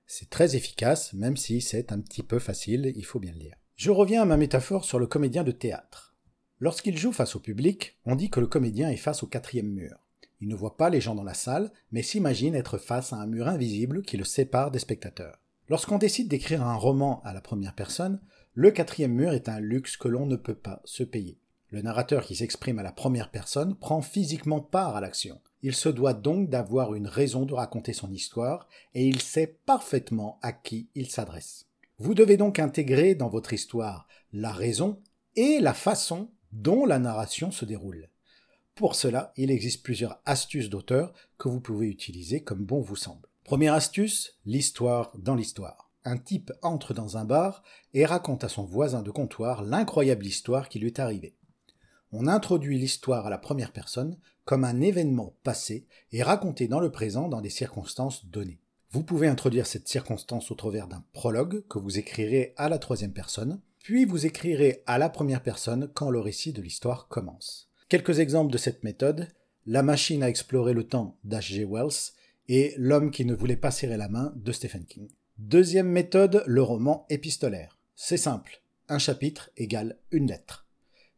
C'est 0.06 0.30
très 0.30 0.56
efficace, 0.56 1.12
même 1.12 1.36
si 1.36 1.60
c'est 1.60 1.92
un 1.92 2.00
petit 2.00 2.22
peu 2.22 2.38
facile, 2.38 2.92
il 2.94 3.04
faut 3.04 3.20
bien 3.20 3.32
le 3.32 3.38
dire. 3.38 3.56
Je 3.76 3.90
reviens 3.90 4.22
à 4.22 4.26
ma 4.26 4.36
métaphore 4.36 4.84
sur 4.84 4.98
le 4.98 5.06
comédien 5.06 5.44
de 5.44 5.50
théâtre. 5.50 6.14
Lorsqu'il 6.60 6.96
joue 6.96 7.12
face 7.12 7.34
au 7.36 7.40
public, 7.40 7.98
on 8.04 8.14
dit 8.14 8.30
que 8.30 8.40
le 8.40 8.46
comédien 8.46 8.90
est 8.90 8.96
face 8.96 9.22
au 9.22 9.26
quatrième 9.26 9.70
mur. 9.70 9.98
Il 10.40 10.48
ne 10.48 10.54
voit 10.54 10.76
pas 10.76 10.90
les 10.90 11.00
gens 11.00 11.14
dans 11.14 11.24
la 11.24 11.34
salle, 11.34 11.72
mais 11.90 12.02
s'imagine 12.02 12.54
être 12.54 12.78
face 12.78 13.12
à 13.12 13.16
un 13.16 13.26
mur 13.26 13.48
invisible 13.48 14.02
qui 14.02 14.16
le 14.16 14.24
sépare 14.24 14.70
des 14.70 14.78
spectateurs. 14.78 15.40
Lorsqu'on 15.68 15.98
décide 15.98 16.28
d'écrire 16.28 16.66
un 16.66 16.76
roman 16.76 17.22
à 17.24 17.32
la 17.32 17.40
première 17.40 17.74
personne, 17.74 18.20
le 18.52 18.70
quatrième 18.70 19.12
mur 19.12 19.32
est 19.32 19.48
un 19.48 19.58
luxe 19.58 19.96
que 19.96 20.08
l'on 20.08 20.26
ne 20.26 20.36
peut 20.36 20.54
pas 20.54 20.80
se 20.84 21.02
payer. 21.02 21.40
Le 21.70 21.82
narrateur 21.82 22.24
qui 22.24 22.36
s'exprime 22.36 22.78
à 22.78 22.82
la 22.82 22.92
première 22.92 23.30
personne 23.30 23.74
prend 23.74 24.02
physiquement 24.02 24.60
part 24.60 24.94
à 24.94 25.00
l'action. 25.00 25.40
Il 25.66 25.74
se 25.74 25.88
doit 25.88 26.12
donc 26.12 26.50
d'avoir 26.50 26.92
une 26.92 27.06
raison 27.06 27.46
de 27.46 27.54
raconter 27.54 27.94
son 27.94 28.12
histoire, 28.12 28.68
et 28.92 29.08
il 29.08 29.22
sait 29.22 29.58
parfaitement 29.64 30.38
à 30.42 30.52
qui 30.52 30.90
il 30.94 31.08
s'adresse. 31.10 31.64
Vous 31.96 32.12
devez 32.12 32.36
donc 32.36 32.58
intégrer 32.58 33.14
dans 33.14 33.30
votre 33.30 33.54
histoire 33.54 34.06
la 34.34 34.52
raison 34.52 35.00
et 35.36 35.60
la 35.60 35.72
façon 35.72 36.28
dont 36.52 36.84
la 36.84 36.98
narration 36.98 37.50
se 37.50 37.64
déroule. 37.64 38.10
Pour 38.74 38.94
cela, 38.94 39.32
il 39.38 39.50
existe 39.50 39.82
plusieurs 39.82 40.20
astuces 40.26 40.68
d'auteur 40.68 41.14
que 41.38 41.48
vous 41.48 41.62
pouvez 41.62 41.86
utiliser 41.86 42.42
comme 42.42 42.66
bon 42.66 42.82
vous 42.82 42.94
semble. 42.94 43.26
Première 43.42 43.72
astuce, 43.72 44.38
l'histoire 44.44 45.12
dans 45.16 45.34
l'histoire. 45.34 45.90
Un 46.04 46.18
type 46.18 46.52
entre 46.60 46.92
dans 46.92 47.16
un 47.16 47.24
bar 47.24 47.62
et 47.94 48.04
raconte 48.04 48.44
à 48.44 48.50
son 48.50 48.64
voisin 48.64 49.00
de 49.00 49.10
comptoir 49.10 49.62
l'incroyable 49.62 50.26
histoire 50.26 50.68
qui 50.68 50.78
lui 50.78 50.88
est 50.88 51.00
arrivée 51.00 51.34
on 52.14 52.28
introduit 52.28 52.78
l'histoire 52.78 53.26
à 53.26 53.30
la 53.30 53.38
première 53.38 53.72
personne 53.72 54.16
comme 54.44 54.64
un 54.64 54.80
événement 54.80 55.34
passé 55.42 55.86
et 56.12 56.22
raconté 56.22 56.68
dans 56.68 56.78
le 56.78 56.92
présent 56.92 57.28
dans 57.28 57.40
des 57.40 57.50
circonstances 57.50 58.26
données. 58.26 58.60
Vous 58.92 59.02
pouvez 59.02 59.26
introduire 59.26 59.66
cette 59.66 59.88
circonstance 59.88 60.52
au 60.52 60.54
travers 60.54 60.86
d'un 60.86 61.04
prologue 61.12 61.66
que 61.66 61.80
vous 61.80 61.98
écrirez 61.98 62.54
à 62.56 62.68
la 62.68 62.78
troisième 62.78 63.12
personne, 63.12 63.60
puis 63.82 64.04
vous 64.04 64.26
écrirez 64.26 64.84
à 64.86 64.98
la 64.98 65.08
première 65.08 65.42
personne 65.42 65.90
quand 65.92 66.10
le 66.10 66.20
récit 66.20 66.52
de 66.52 66.62
l'histoire 66.62 67.08
commence. 67.08 67.68
Quelques 67.88 68.20
exemples 68.20 68.52
de 68.52 68.58
cette 68.58 68.84
méthode, 68.84 69.28
La 69.66 69.82
machine 69.82 70.22
à 70.22 70.28
explorer 70.28 70.72
le 70.72 70.86
temps 70.86 71.18
d'H.G. 71.24 71.66
Wells 71.68 72.12
et 72.48 72.74
L'homme 72.76 73.10
qui 73.10 73.24
ne 73.24 73.34
voulait 73.34 73.56
pas 73.56 73.72
serrer 73.72 73.96
la 73.96 74.08
main 74.08 74.32
de 74.36 74.52
Stephen 74.52 74.84
King. 74.84 75.08
Deuxième 75.38 75.88
méthode, 75.88 76.44
le 76.46 76.62
roman 76.62 77.06
épistolaire. 77.10 77.80
C'est 77.96 78.18
simple. 78.18 78.60
un 78.88 78.98
chapitre 78.98 79.50
égale 79.56 79.98
une 80.12 80.28
lettre. 80.28 80.63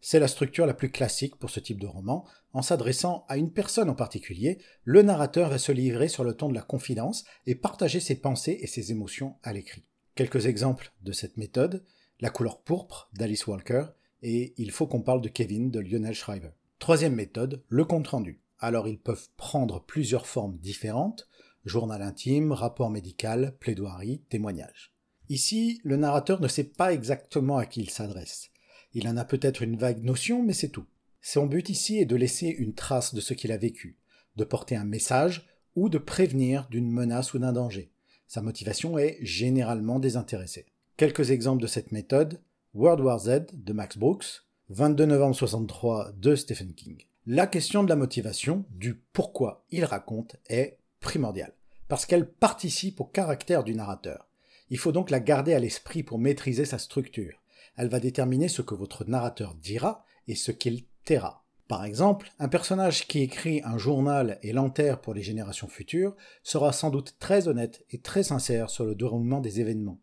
C'est 0.09 0.21
la 0.21 0.29
structure 0.29 0.67
la 0.67 0.73
plus 0.75 0.93
classique 0.93 1.35
pour 1.35 1.51
ce 1.51 1.59
type 1.59 1.81
de 1.81 1.87
roman. 1.89 2.25
En 2.53 2.63
s'adressant 2.63 3.25
à 3.29 3.37
une 3.39 3.51
personne 3.51 3.91
en 3.91 3.97
particulier, 3.97 4.59
le 4.85 5.03
narrateur 5.03 5.51
va 5.51 5.59
se 5.59 5.73
livrer 5.73 6.07
sur 6.07 6.23
le 6.23 6.35
ton 6.35 6.49
de 6.49 6.55
la 6.55 6.63
confidence 6.63 7.25
et 7.45 7.57
partager 7.57 7.99
ses 7.99 8.15
pensées 8.15 8.57
et 8.61 8.69
ses 8.69 8.93
émotions 8.93 9.35
à 9.43 9.53
l'écrit. 9.53 9.85
Quelques 10.15 10.47
exemples 10.47 10.93
de 11.03 11.11
cette 11.11 11.37
méthode, 11.37 11.85
La 12.21 12.31
couleur 12.31 12.61
pourpre 12.61 13.11
d'Alice 13.15 13.49
Walker 13.49 13.87
et 14.23 14.55
Il 14.59 14.71
faut 14.71 14.87
qu'on 14.87 15.03
parle 15.03 15.23
de 15.23 15.29
Kevin 15.29 15.73
de 15.73 15.81
Lionel 15.81 16.15
Shriver. 16.15 16.53
Troisième 16.79 17.17
méthode, 17.17 17.65
le 17.69 17.85
compte-rendu. 17.85 18.41
Alors 18.61 18.87
ils 18.87 19.01
peuvent 19.01 19.31
prendre 19.37 19.85
plusieurs 19.85 20.29
formes 20.29 20.57
différentes, 20.59 21.29
journal 21.65 22.01
intime, 22.01 22.53
rapport 22.53 22.91
médical, 22.91 23.57
plaidoirie, 23.59 24.23
témoignage. 24.29 24.95
Ici, 25.31 25.81
le 25.83 25.97
narrateur 25.97 26.41
ne 26.41 26.47
sait 26.47 26.71
pas 26.71 26.93
exactement 26.93 27.57
à 27.57 27.67
qui 27.67 27.81
il 27.81 27.91
s'adresse. 27.91 28.53
Il 28.99 29.09
en 29.09 29.19
a 29.19 29.26
peut-être 29.26 29.61
une 29.61 29.76
vague 29.76 30.03
notion, 30.03 30.43
mais 30.43 30.55
c'est 30.55 30.71
tout. 30.71 30.87
Son 31.21 31.45
but 31.45 31.69
ici 31.69 31.99
est 31.99 32.07
de 32.07 32.17
laisser 32.17 32.47
une 32.47 32.73
trace 32.73 33.12
de 33.12 33.21
ce 33.21 33.35
qu'il 33.35 33.53
a 33.53 33.59
vécu, 33.59 33.99
de 34.37 34.45
porter 34.45 34.75
un 34.75 34.87
message 34.87 35.47
ou 35.75 35.91
de 35.91 35.99
prévenir 35.99 36.67
d'une 36.71 36.91
menace 36.91 37.35
ou 37.35 37.38
d'un 37.38 37.53
danger. 37.53 37.91
Sa 38.26 38.41
motivation 38.41 38.97
est 38.97 39.19
généralement 39.21 39.99
désintéressée. 39.99 40.65
Quelques 40.97 41.31
exemples 41.31 41.61
de 41.61 41.67
cette 41.67 41.93
méthode 41.93 42.41
World 42.73 43.05
War 43.05 43.19
Z 43.19 43.49
de 43.53 43.73
Max 43.75 43.99
Brooks, 43.99 44.47
22 44.71 45.05
novembre 45.05 45.37
63 45.37 46.12
de 46.17 46.35
Stephen 46.35 46.73
King. 46.73 47.05
La 47.26 47.47
question 47.47 47.85
de 47.85 47.91
la 47.91 47.97
motivation, 47.97 48.65
du 48.71 48.95
pourquoi 48.95 49.67
il 49.71 49.85
raconte, 49.85 50.37
est 50.49 50.79
primordiale, 51.00 51.53
parce 51.88 52.07
qu'elle 52.07 52.31
participe 52.31 53.03
au 53.03 53.05
caractère 53.05 53.62
du 53.62 53.75
narrateur. 53.75 54.26
Il 54.71 54.79
faut 54.79 54.93
donc 54.93 55.11
la 55.11 55.21
garder 55.21 55.53
à 55.53 55.59
l'esprit 55.59 56.03
pour 56.03 56.19
maîtriser 56.19 56.65
sa 56.65 56.79
structure. 56.79 57.43
Elle 57.76 57.88
va 57.88 58.00
déterminer 58.00 58.49
ce 58.49 58.62
que 58.62 58.75
votre 58.75 59.04
narrateur 59.04 59.54
dira 59.54 60.04
et 60.28 60.35
ce 60.35 60.52
qu'il 60.52 60.85
taira. 61.04 61.45
Par 61.68 61.85
exemple, 61.85 62.30
un 62.38 62.49
personnage 62.49 63.09
qui 63.09 63.23
écrit 63.23 63.61
un 63.64 63.76
journal 63.76 64.38
et 64.42 64.52
l'enterre 64.52 65.00
pour 65.00 65.14
les 65.14 65.23
générations 65.23 65.66
futures 65.66 66.14
sera 66.45 66.73
sans 66.73 66.90
doute 66.90 67.16
très 67.18 67.49
honnête 67.49 67.85
et 67.90 67.99
très 67.99 68.23
sincère 68.23 68.71
sur 68.71 68.85
le 68.85 68.95
déroulement 68.95 69.40
des 69.40 69.61
événements. 69.61 69.99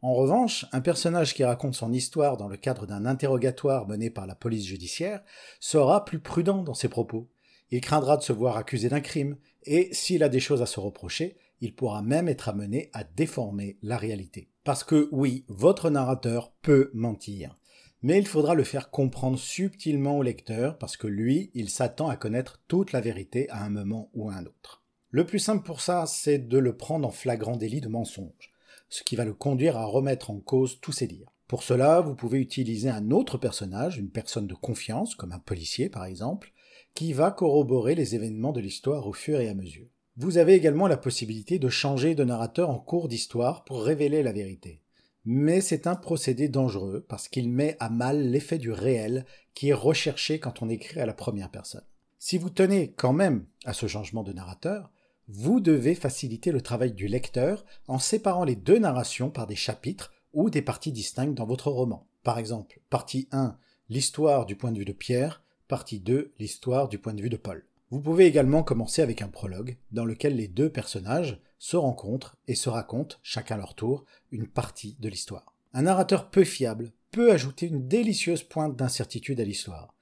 En 0.00 0.14
revanche, 0.14 0.66
un 0.72 0.80
personnage 0.80 1.34
qui 1.34 1.44
raconte 1.44 1.74
son 1.74 1.92
histoire 1.92 2.36
dans 2.36 2.48
le 2.48 2.56
cadre 2.56 2.86
d'un 2.86 3.06
interrogatoire 3.06 3.86
mené 3.86 4.10
par 4.10 4.26
la 4.26 4.34
police 4.34 4.66
judiciaire 4.66 5.22
sera 5.60 6.04
plus 6.04 6.18
prudent 6.18 6.62
dans 6.62 6.74
ses 6.74 6.88
propos. 6.88 7.28
Il 7.70 7.80
craindra 7.80 8.16
de 8.16 8.22
se 8.22 8.32
voir 8.32 8.56
accusé 8.56 8.88
d'un 8.88 9.00
crime, 9.00 9.36
et 9.64 9.90
s'il 9.92 10.24
a 10.24 10.28
des 10.28 10.40
choses 10.40 10.60
à 10.60 10.66
se 10.66 10.80
reprocher, 10.80 11.36
il 11.62 11.74
pourra 11.74 12.02
même 12.02 12.28
être 12.28 12.48
amené 12.48 12.90
à 12.92 13.04
déformer 13.04 13.78
la 13.82 13.96
réalité. 13.96 14.50
Parce 14.64 14.82
que 14.82 15.08
oui, 15.12 15.44
votre 15.48 15.90
narrateur 15.90 16.52
peut 16.60 16.90
mentir. 16.92 17.56
Mais 18.02 18.18
il 18.18 18.26
faudra 18.26 18.54
le 18.54 18.64
faire 18.64 18.90
comprendre 18.90 19.38
subtilement 19.38 20.18
au 20.18 20.24
lecteur 20.24 20.76
parce 20.76 20.96
que 20.96 21.06
lui, 21.06 21.52
il 21.54 21.70
s'attend 21.70 22.08
à 22.08 22.16
connaître 22.16 22.60
toute 22.66 22.90
la 22.90 23.00
vérité 23.00 23.48
à 23.50 23.62
un 23.62 23.70
moment 23.70 24.10
ou 24.12 24.28
à 24.28 24.34
un 24.34 24.44
autre. 24.44 24.82
Le 25.10 25.24
plus 25.24 25.38
simple 25.38 25.64
pour 25.64 25.80
ça, 25.80 26.04
c'est 26.06 26.38
de 26.38 26.58
le 26.58 26.76
prendre 26.76 27.06
en 27.06 27.12
flagrant 27.12 27.56
délit 27.56 27.80
de 27.80 27.88
mensonge, 27.88 28.52
ce 28.88 29.04
qui 29.04 29.14
va 29.14 29.24
le 29.24 29.34
conduire 29.34 29.76
à 29.76 29.84
remettre 29.84 30.30
en 30.30 30.40
cause 30.40 30.80
tous 30.80 30.90
ses 30.90 31.06
dires. 31.06 31.30
Pour 31.46 31.62
cela, 31.62 32.00
vous 32.00 32.16
pouvez 32.16 32.40
utiliser 32.40 32.88
un 32.88 33.12
autre 33.12 33.38
personnage, 33.38 33.98
une 33.98 34.10
personne 34.10 34.48
de 34.48 34.54
confiance, 34.54 35.14
comme 35.14 35.32
un 35.32 35.38
policier 35.38 35.88
par 35.88 36.06
exemple, 36.06 36.52
qui 36.94 37.12
va 37.12 37.30
corroborer 37.30 37.94
les 37.94 38.16
événements 38.16 38.52
de 38.52 38.60
l'histoire 38.60 39.06
au 39.06 39.12
fur 39.12 39.38
et 39.38 39.48
à 39.48 39.54
mesure. 39.54 39.91
Vous 40.16 40.36
avez 40.36 40.52
également 40.52 40.88
la 40.88 40.98
possibilité 40.98 41.58
de 41.58 41.70
changer 41.70 42.14
de 42.14 42.22
narrateur 42.22 42.68
en 42.68 42.78
cours 42.78 43.08
d'histoire 43.08 43.64
pour 43.64 43.82
révéler 43.82 44.22
la 44.22 44.32
vérité. 44.32 44.82
Mais 45.24 45.62
c'est 45.62 45.86
un 45.86 45.94
procédé 45.94 46.48
dangereux 46.48 47.06
parce 47.08 47.28
qu'il 47.28 47.48
met 47.48 47.76
à 47.80 47.88
mal 47.88 48.28
l'effet 48.28 48.58
du 48.58 48.70
réel 48.72 49.24
qui 49.54 49.70
est 49.70 49.74
recherché 49.74 50.38
quand 50.38 50.60
on 50.60 50.68
écrit 50.68 51.00
à 51.00 51.06
la 51.06 51.14
première 51.14 51.50
personne. 51.50 51.84
Si 52.18 52.36
vous 52.36 52.50
tenez 52.50 52.92
quand 52.92 53.14
même 53.14 53.46
à 53.64 53.72
ce 53.72 53.86
changement 53.86 54.22
de 54.22 54.34
narrateur, 54.34 54.90
vous 55.28 55.60
devez 55.60 55.94
faciliter 55.94 56.52
le 56.52 56.60
travail 56.60 56.92
du 56.92 57.06
lecteur 57.06 57.64
en 57.88 57.98
séparant 57.98 58.44
les 58.44 58.56
deux 58.56 58.78
narrations 58.78 59.30
par 59.30 59.46
des 59.46 59.56
chapitres 59.56 60.12
ou 60.34 60.50
des 60.50 60.62
parties 60.62 60.92
distinctes 60.92 61.34
dans 61.34 61.46
votre 61.46 61.70
roman. 61.70 62.06
Par 62.22 62.38
exemple, 62.38 62.80
partie 62.90 63.28
1, 63.32 63.56
l'histoire 63.88 64.44
du 64.44 64.56
point 64.56 64.72
de 64.72 64.78
vue 64.78 64.84
de 64.84 64.92
Pierre, 64.92 65.42
partie 65.68 66.00
2, 66.00 66.34
l'histoire 66.38 66.88
du 66.88 66.98
point 66.98 67.14
de 67.14 67.22
vue 67.22 67.30
de 67.30 67.38
Paul. 67.38 67.64
Vous 67.92 68.00
pouvez 68.00 68.24
également 68.24 68.62
commencer 68.62 69.02
avec 69.02 69.20
un 69.20 69.28
prologue 69.28 69.76
dans 69.90 70.06
lequel 70.06 70.36
les 70.36 70.48
deux 70.48 70.70
personnages 70.70 71.38
se 71.58 71.76
rencontrent 71.76 72.38
et 72.48 72.54
se 72.54 72.70
racontent, 72.70 73.16
chacun 73.22 73.58
leur 73.58 73.74
tour, 73.74 74.06
une 74.30 74.46
partie 74.46 74.96
de 74.98 75.10
l'histoire. 75.10 75.54
Un 75.74 75.82
narrateur 75.82 76.30
peu 76.30 76.42
fiable 76.42 76.94
peut 77.10 77.30
ajouter 77.30 77.66
une 77.66 77.86
délicieuse 77.86 78.44
pointe 78.44 78.76
d'incertitude 78.76 79.42
à 79.42 79.44
l'histoire, 79.44 79.94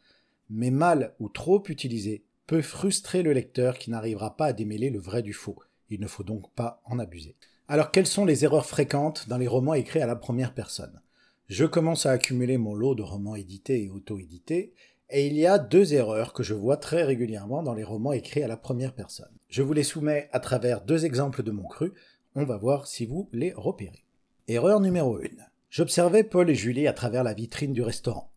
mais 0.51 0.71
mal 0.71 1.17
ou 1.19 1.29
trop 1.29 1.65
utilisé 1.67 2.23
peut 2.47 2.63
frustrer 2.63 3.25
le 3.25 3.33
lecteur 3.33 3.77
qui 3.77 3.91
n'arrivera 3.91 4.37
pas 4.37 4.47
à 4.47 4.53
démêler 4.53 4.91
le 4.91 5.01
vrai 5.01 5.25
du 5.25 5.33
faux. 5.33 5.59
Il 5.89 5.99
ne 5.99 6.07
faut 6.07 6.23
donc 6.23 6.49
pas 6.53 6.81
en 6.85 7.01
abuser. 7.01 7.35
Alors 7.67 7.91
quelles 7.91 8.07
sont 8.07 8.25
les 8.25 8.45
erreurs 8.45 8.67
fréquentes 8.67 9.29
dans 9.29 9.39
les 9.39 9.49
romans 9.49 9.75
écrits 9.75 10.01
à 10.01 10.07
la 10.07 10.15
première 10.15 10.55
personne? 10.55 11.03
Je 11.49 11.65
commence 11.65 12.07
à 12.07 12.13
accumuler 12.13 12.57
mon 12.57 12.77
lot 12.77 12.95
de 12.95 13.03
romans 13.03 13.35
édités 13.35 13.83
et 13.83 13.91
auto-édités, 13.91 14.75
et 15.11 15.27
il 15.27 15.37
y 15.37 15.47
a 15.47 15.59
deux 15.59 15.95
erreurs 15.95 16.33
que 16.33 16.43
je 16.43 16.55
vois 16.55 16.77
très 16.77 17.03
régulièrement 17.03 17.63
dans 17.63 17.75
les 17.75 17.85
romans 17.85 18.13
écrits 18.13 18.43
à 18.43 18.49
la 18.49 18.57
première 18.57 18.95
personne. 18.95 19.31
Je 19.49 19.63
vous 19.63 19.73
les 19.73 19.83
soumets 19.83 20.29
à 20.33 20.41
travers 20.41 20.83
deux 20.83 21.05
exemples 21.05 21.43
de 21.43 21.51
mon 21.51 21.65
cru, 21.65 21.93
on 22.35 22.45
va 22.45 22.57
voir 22.57 22.87
si 22.87 23.07
vous 23.07 23.29
les 23.33 23.53
repérez. 23.53 24.05
Erreur 24.47 24.81
numéro 24.81 25.19
1. 25.19 25.23
J'observais 25.69 26.25
Paul 26.25 26.51
et 26.51 26.55
Julie 26.55 26.87
à 26.87 26.93
travers 26.93 27.25
la 27.25 27.35
vitrine 27.35 27.73
du 27.73 27.83
restaurant. 27.83 28.33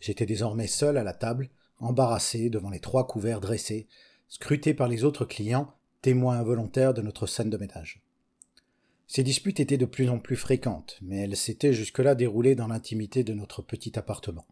J'étais 0.00 0.26
désormais 0.26 0.66
seul 0.66 0.96
à 0.96 1.04
la 1.04 1.12
table, 1.12 1.50
embarrassé 1.78 2.50
devant 2.50 2.70
les 2.70 2.80
trois 2.80 3.06
couverts 3.06 3.40
dressés, 3.40 3.88
scruté 4.28 4.74
par 4.74 4.88
les 4.88 5.04
autres 5.04 5.24
clients, 5.24 5.72
témoins 6.02 6.38
involontaires 6.38 6.94
de 6.94 7.02
notre 7.02 7.26
scène 7.26 7.50
de 7.50 7.56
ménage. 7.56 8.02
Ces 9.06 9.22
disputes 9.22 9.58
étaient 9.58 9.78
de 9.78 9.86
plus 9.86 10.10
en 10.10 10.18
plus 10.18 10.36
fréquentes, 10.36 10.98
mais 11.00 11.18
elles 11.18 11.36
s'étaient 11.36 11.72
jusque-là 11.72 12.14
déroulées 12.14 12.54
dans 12.54 12.68
l'intimité 12.68 13.24
de 13.24 13.32
notre 13.32 13.62
petit 13.62 13.98
appartement. 13.98 14.46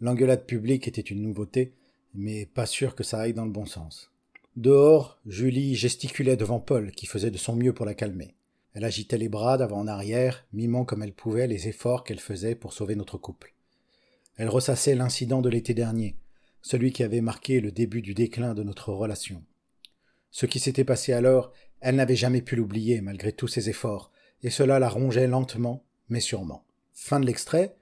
L'engueulade 0.00 0.46
publique 0.46 0.88
était 0.88 1.00
une 1.00 1.22
nouveauté, 1.22 1.72
mais 2.14 2.46
pas 2.46 2.66
sûr 2.66 2.94
que 2.94 3.04
ça 3.04 3.20
aille 3.20 3.34
dans 3.34 3.44
le 3.44 3.50
bon 3.50 3.66
sens. 3.66 4.10
Dehors, 4.56 5.18
Julie 5.26 5.74
gesticulait 5.74 6.36
devant 6.36 6.60
Paul, 6.60 6.92
qui 6.92 7.06
faisait 7.06 7.30
de 7.30 7.38
son 7.38 7.56
mieux 7.56 7.72
pour 7.72 7.86
la 7.86 7.94
calmer. 7.94 8.34
Elle 8.74 8.84
agitait 8.84 9.18
les 9.18 9.28
bras 9.28 9.56
d'avant 9.56 9.80
en 9.80 9.86
arrière, 9.86 10.46
mimant 10.52 10.84
comme 10.84 11.02
elle 11.02 11.12
pouvait 11.12 11.46
les 11.46 11.68
efforts 11.68 12.04
qu'elle 12.04 12.20
faisait 12.20 12.54
pour 12.54 12.72
sauver 12.72 12.96
notre 12.96 13.18
couple. 13.18 13.54
Elle 14.36 14.48
ressassait 14.48 14.96
l'incident 14.96 15.40
de 15.40 15.48
l'été 15.48 15.74
dernier, 15.74 16.16
celui 16.60 16.92
qui 16.92 17.02
avait 17.04 17.20
marqué 17.20 17.60
le 17.60 17.70
début 17.70 18.02
du 18.02 18.14
déclin 18.14 18.54
de 18.54 18.62
notre 18.62 18.92
relation. 18.92 19.42
Ce 20.30 20.46
qui 20.46 20.58
s'était 20.58 20.84
passé 20.84 21.12
alors, 21.12 21.52
elle 21.80 21.96
n'avait 21.96 22.16
jamais 22.16 22.42
pu 22.42 22.56
l'oublier 22.56 23.00
malgré 23.00 23.32
tous 23.32 23.46
ses 23.46 23.70
efforts, 23.70 24.10
et 24.42 24.50
cela 24.50 24.78
la 24.78 24.88
rongeait 24.88 25.28
lentement, 25.28 25.84
mais 26.08 26.20
sûrement. 26.20 26.64
Fin 26.92 27.20
de 27.20 27.26
l'extrait, 27.26 27.76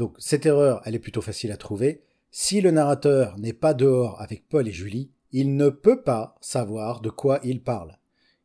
donc 0.00 0.14
cette 0.16 0.46
erreur, 0.46 0.80
elle 0.86 0.94
est 0.94 0.98
plutôt 0.98 1.20
facile 1.20 1.52
à 1.52 1.58
trouver. 1.58 2.00
Si 2.30 2.62
le 2.62 2.70
narrateur 2.70 3.38
n'est 3.38 3.52
pas 3.52 3.74
dehors 3.74 4.18
avec 4.18 4.48
Paul 4.48 4.66
et 4.66 4.72
Julie, 4.72 5.10
il 5.30 5.56
ne 5.56 5.68
peut 5.68 6.00
pas 6.00 6.38
savoir 6.40 7.02
de 7.02 7.10
quoi 7.10 7.38
il 7.44 7.60
parle. 7.62 7.98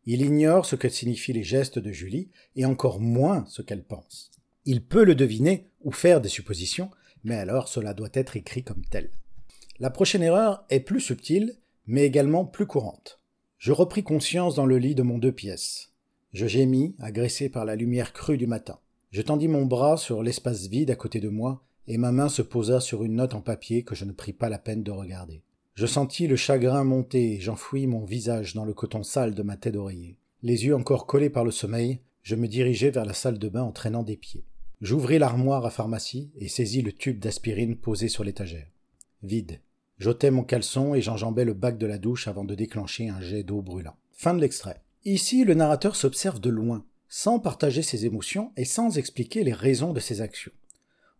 Il 0.05 0.21
ignore 0.21 0.65
ce 0.65 0.75
que 0.75 0.89
signifient 0.89 1.31
les 1.31 1.45
gestes 1.45 1.79
de 1.79 1.93
Julie, 1.93 2.29
et 2.57 2.65
encore 2.65 2.99
moins 2.99 3.45
ce 3.47 3.61
qu'elle 3.61 3.85
pense. 3.85 4.31
Il 4.65 4.83
peut 4.83 5.05
le 5.05 5.15
deviner 5.15 5.69
ou 5.81 5.93
faire 5.93 6.19
des 6.19 6.27
suppositions, 6.27 6.91
mais 7.23 7.35
alors 7.35 7.69
cela 7.69 7.93
doit 7.93 8.09
être 8.11 8.35
écrit 8.35 8.63
comme 8.63 8.83
tel. 8.91 9.09
La 9.79 9.89
prochaine 9.89 10.23
erreur 10.23 10.65
est 10.69 10.81
plus 10.81 10.99
subtile, 10.99 11.55
mais 11.87 12.03
également 12.03 12.43
plus 12.43 12.67
courante. 12.67 13.21
Je 13.59 13.71
repris 13.71 14.03
conscience 14.03 14.55
dans 14.55 14.65
le 14.65 14.77
lit 14.77 14.93
de 14.93 15.03
mon 15.03 15.19
deux 15.19 15.31
pièces. 15.31 15.93
Je 16.33 16.47
gémis, 16.47 16.97
agressé 16.99 17.47
par 17.47 17.63
la 17.63 17.77
lumière 17.77 18.11
crue 18.11 18.37
du 18.37 18.45
matin. 18.45 18.77
Je 19.15 19.21
tendis 19.21 19.47
mon 19.47 19.65
bras 19.65 19.95
sur 19.95 20.21
l'espace 20.21 20.67
vide 20.67 20.91
à 20.91 20.97
côté 20.97 21.21
de 21.21 21.29
moi, 21.29 21.63
et 21.87 21.97
ma 21.97 22.11
main 22.11 22.27
se 22.27 22.41
posa 22.41 22.81
sur 22.81 23.05
une 23.05 23.15
note 23.15 23.33
en 23.33 23.39
papier 23.39 23.81
que 23.81 23.95
je 23.95 24.03
ne 24.03 24.11
pris 24.11 24.33
pas 24.33 24.49
la 24.49 24.59
peine 24.59 24.83
de 24.83 24.91
regarder. 24.91 25.41
Je 25.73 25.85
sentis 25.85 26.27
le 26.27 26.35
chagrin 26.35 26.83
monter 26.83 27.35
et 27.35 27.39
j'enfouis 27.39 27.87
mon 27.87 28.03
visage 28.03 28.55
dans 28.55 28.65
le 28.65 28.73
coton 28.73 29.03
sale 29.03 29.33
de 29.33 29.41
ma 29.41 29.55
tête 29.55 29.75
d'oreiller. 29.75 30.17
Les 30.43 30.65
yeux 30.65 30.75
encore 30.75 31.05
collés 31.05 31.29
par 31.29 31.45
le 31.45 31.51
sommeil, 31.51 32.01
je 32.23 32.35
me 32.35 32.49
dirigeai 32.49 32.89
vers 32.89 33.05
la 33.05 33.13
salle 33.13 33.39
de 33.39 33.47
bain 33.47 33.63
en 33.63 33.71
traînant 33.71 34.03
des 34.03 34.17
pieds. 34.17 34.43
J'ouvris 34.81 35.17
l'armoire 35.17 35.65
à 35.65 35.69
pharmacie 35.69 36.29
et 36.35 36.49
saisis 36.49 36.81
le 36.81 36.91
tube 36.91 37.19
d'aspirine 37.19 37.77
posé 37.77 38.09
sur 38.09 38.25
l'étagère. 38.25 38.67
Vide. 39.23 39.61
J'ôtais 39.97 40.29
mon 40.29 40.43
caleçon 40.43 40.93
et 40.93 40.99
j'enjambais 40.99 41.45
le 41.45 41.53
bac 41.53 41.77
de 41.77 41.87
la 41.87 41.99
douche 41.99 42.27
avant 42.27 42.43
de 42.43 42.53
déclencher 42.53 43.07
un 43.07 43.21
jet 43.21 43.43
d'eau 43.43 43.61
brûlant. 43.61 43.95
Fin 44.11 44.33
de 44.33 44.41
l'extrait. 44.41 44.81
Ici, 45.05 45.45
le 45.45 45.53
narrateur 45.53 45.95
s'observe 45.95 46.41
de 46.41 46.49
loin, 46.49 46.83
sans 47.17 47.39
partager 47.39 47.81
ses 47.81 48.05
émotions 48.05 48.51
et 48.57 48.65
sans 48.65 48.97
expliquer 48.97 49.45
les 49.45 49.53
raisons 49.53 49.93
de 49.93 50.01
ses 50.01 50.19
actions. 50.19 50.51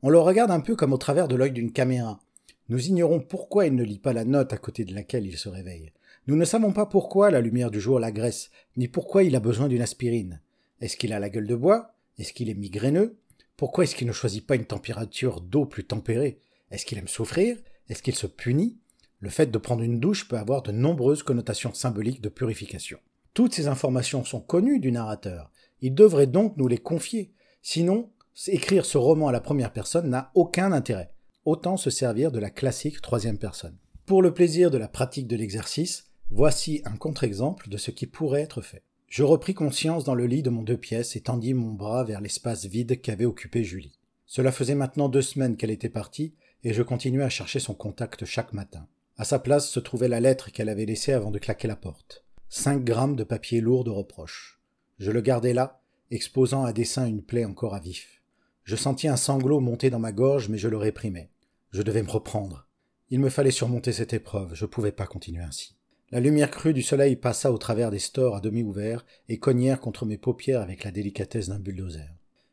On 0.02 0.10
le 0.10 0.20
regarde 0.20 0.52
un 0.52 0.60
peu 0.60 0.76
comme 0.76 0.92
au 0.92 0.98
travers 0.98 1.30
de 1.30 1.38
l'œil 1.38 1.54
d'une 1.54 1.72
caméra. 1.72 2.20
Nous 2.68 2.88
ignorons 2.90 3.22
pourquoi 3.22 3.66
il 3.66 3.76
ne 3.76 3.84
lit 3.84 4.00
pas 4.00 4.12
la 4.12 4.26
note 4.26 4.52
à 4.52 4.58
côté 4.58 4.84
de 4.84 4.94
laquelle 4.94 5.26
il 5.26 5.38
se 5.38 5.48
réveille. 5.48 5.94
Nous 6.28 6.36
ne 6.36 6.44
savons 6.44 6.74
pas 6.74 6.86
pourquoi 6.86 7.32
la 7.32 7.40
lumière 7.40 7.72
du 7.72 7.80
jour 7.80 7.98
l'agresse, 7.98 8.50
ni 8.76 8.90
pourquoi 8.90 9.24
il 9.24 9.38
a 9.38 9.40
besoin 9.40 9.70
d'une 9.70 9.82
aspirine. 9.82 10.42
Est-ce 10.82 10.98
qu'il 10.98 11.14
a 11.14 11.20
la 11.22 11.30
gueule 11.30 11.48
de 11.48 11.56
bois? 11.56 11.96
Est-ce 12.20 12.34
qu'il 12.34 12.50
est 12.50 12.56
migraineux? 12.56 13.18
Pourquoi 13.56 13.86
est-ce 13.86 13.96
qu'il 13.96 14.08
ne 14.08 14.12
choisit 14.12 14.46
pas 14.46 14.58
une 14.58 14.66
température 14.66 15.40
d'eau 15.40 15.66
plus 15.66 15.86
tempérée? 15.86 16.40
Est-ce 16.72 16.86
qu'il 16.86 16.98
aime 16.98 17.08
souffrir? 17.08 17.56
Est-ce 17.88 18.04
qu'il 18.04 18.16
se 18.16 18.28
punit? 18.28 18.76
Le 19.22 19.30
fait 19.30 19.50
de 19.50 19.58
prendre 19.58 19.82
une 19.82 20.02
douche 20.02 20.28
peut 20.28 20.38
avoir 20.38 20.62
de 20.62 20.74
nombreuses 20.74 21.24
connotations 21.24 21.74
symboliques 21.74 22.22
de 22.22 22.28
purification. 22.28 23.00
Toutes 23.34 23.54
ces 23.54 23.68
informations 23.68 24.26
sont 24.26 24.42
connues 24.42 24.82
du 24.82 24.92
narrateur. 24.92 25.52
Il 25.82 25.94
devrait 25.94 26.28
donc 26.28 26.58
nous 26.58 26.68
les 26.68 26.78
confier. 26.78 27.34
Sinon, 27.62 28.10
écrire 28.48 28.86
ce 28.86 28.98
roman 28.98 29.28
à 29.28 29.32
la 29.32 29.42
première 29.42 29.74
personne 29.74 30.10
n'a 30.10 30.32
aucun 30.36 30.72
intérêt. 30.72 31.12
Autant 31.46 31.78
se 31.78 31.90
servir 31.90 32.32
de 32.32 32.40
la 32.40 32.50
classique 32.50 33.02
troisième 33.02 33.38
personne. 33.38 33.78
Pour 34.06 34.22
le 34.22 34.34
plaisir 34.34 34.72
de 34.72 34.78
la 34.78 34.88
pratique 34.88 35.28
de 35.28 35.36
l'exercice, 35.36 36.12
voici 36.30 36.82
un 36.86 36.96
contre-exemple 36.96 37.70
de 37.70 37.78
ce 37.78 37.92
qui 37.92 38.08
pourrait 38.08 38.42
être 38.42 38.62
fait. 38.62 38.84
Je 39.08 39.24
repris 39.24 39.54
conscience 39.54 40.04
dans 40.04 40.16
le 40.16 40.26
lit 40.26 40.44
de 40.44 40.50
mon 40.50 40.64
deux 40.64 40.78
pièces 40.78 41.16
et 41.16 41.22
tendis 41.22 41.54
mon 41.54 41.72
bras 41.72 42.04
vers 42.04 42.22
l'espace 42.22 42.66
vide 42.66 43.02
qu'avait 43.02 43.26
occupé 43.26 43.64
Julie. 43.64 43.98
Cela 44.26 44.52
faisait 44.52 44.76
maintenant 44.76 45.10
deux 45.10 45.22
semaines 45.22 45.56
qu'elle 45.56 45.72
était 45.72 45.90
partie, 45.90 46.34
et 46.64 46.74
je 46.74 46.82
continuais 46.82 47.24
à 47.24 47.30
chercher 47.30 47.60
son 47.60 47.76
contact 47.76 48.26
chaque 48.26 48.54
matin. 48.54 48.88
À 49.18 49.24
sa 49.24 49.40
place 49.40 49.70
se 49.70 49.80
trouvait 49.80 50.08
la 50.08 50.20
lettre 50.20 50.52
qu'elle 50.52 50.68
avait 50.68 50.86
laissée 50.86 51.14
avant 51.14 51.32
de 51.32 51.40
claquer 51.40 51.68
la 51.68 51.76
porte. 51.76 52.26
Cinq 52.50 52.84
grammes 52.84 53.16
de 53.16 53.24
papier 53.24 53.62
lourd 53.62 53.84
de 53.84 53.92
reproches. 53.92 54.55
Je 54.98 55.12
le 55.12 55.22
gardai 55.22 55.54
là, 55.54 55.82
exposant 56.12 56.64
à 56.64 56.74
dessein 56.74 57.06
une 57.06 57.24
plaie 57.24 57.46
encore 57.46 57.76
à 57.76 57.80
vif. 57.80 58.22
Je 58.64 58.76
sentis 58.76 59.08
un 59.08 59.18
sanglot 59.18 59.60
monter 59.60 59.90
dans 59.90 60.00
ma 60.00 60.12
gorge, 60.12 60.50
mais 60.50 60.58
je 60.58 60.68
le 60.68 60.78
réprimais. 60.78 61.30
Je 61.72 61.82
devais 61.82 62.04
me 62.04 62.10
reprendre. 62.10 62.68
Il 63.10 63.20
me 63.20 63.30
fallait 63.30 63.52
surmonter 63.52 63.92
cette 63.92 64.14
épreuve, 64.14 64.56
je 64.56 64.66
ne 64.66 64.70
pouvais 64.70 64.92
pas 64.92 65.06
continuer 65.06 65.44
ainsi. 65.44 65.76
La 66.12 66.20
lumière 66.20 66.50
crue 66.50 66.74
du 66.74 66.82
soleil 66.82 67.16
passa 67.16 67.52
au 67.52 67.58
travers 67.58 67.92
des 67.92 68.00
stores 68.00 68.36
à 68.36 68.40
demi 68.40 68.64
ouverts 68.64 69.06
et 69.28 69.38
cognèrent 69.38 69.80
contre 69.80 70.06
mes 70.06 70.18
paupières 70.18 70.62
avec 70.62 70.84
la 70.84 70.92
délicatesse 70.92 71.50
d'un 71.50 71.60
bulldozer. 71.60 72.10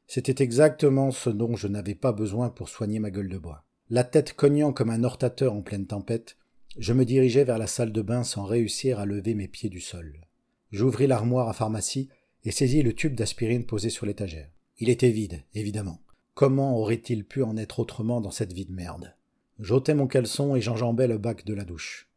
C'était 0.06 0.42
exactement 0.42 1.10
ce 1.10 1.30
dont 1.30 1.56
je 1.56 1.68
n'avais 1.68 1.94
pas 1.94 2.12
besoin 2.12 2.50
pour 2.50 2.68
soigner 2.68 2.98
ma 2.98 3.10
gueule 3.10 3.28
de 3.28 3.38
bois. 3.38 3.64
La 3.88 4.04
tête 4.04 4.34
cognant 4.34 4.72
comme 4.72 4.90
un 4.90 5.04
hortateur 5.04 5.52
en 5.52 5.62
pleine 5.62 5.86
tempête, 5.86 6.36
je 6.78 6.92
me 6.92 7.04
dirigeai 7.04 7.44
vers 7.44 7.58
la 7.58 7.66
salle 7.66 7.92
de 7.92 8.02
bain 8.02 8.24
sans 8.24 8.44
réussir 8.44 8.98
à 8.98 9.06
lever 9.06 9.34
mes 9.34 9.48
pieds 9.48 9.70
du 9.70 9.80
sol. 9.80 10.20
J'ouvris 10.70 11.06
l'armoire 11.06 11.48
à 11.48 11.52
pharmacie 11.52 12.08
et 12.44 12.50
saisis 12.50 12.82
le 12.82 12.94
tube 12.94 13.14
d'aspirine 13.14 13.64
posé 13.64 13.90
sur 13.90 14.06
l'étagère. 14.06 14.50
Il 14.78 14.88
était 14.88 15.10
vide, 15.10 15.42
évidemment. 15.54 16.00
Comment 16.34 16.78
aurait-il 16.78 17.24
pu 17.24 17.42
en 17.42 17.56
être 17.56 17.78
autrement 17.78 18.20
dans 18.20 18.30
cette 18.30 18.52
vie 18.52 18.64
de 18.64 18.72
merde? 18.72 19.14
J'ôtais 19.58 19.94
mon 19.94 20.06
caleçon 20.06 20.56
et 20.56 20.60
j'enjambais 20.60 21.06
le 21.06 21.18
bac 21.18 21.44
de 21.44 21.54
la 21.54 21.64
douche. 21.64 22.08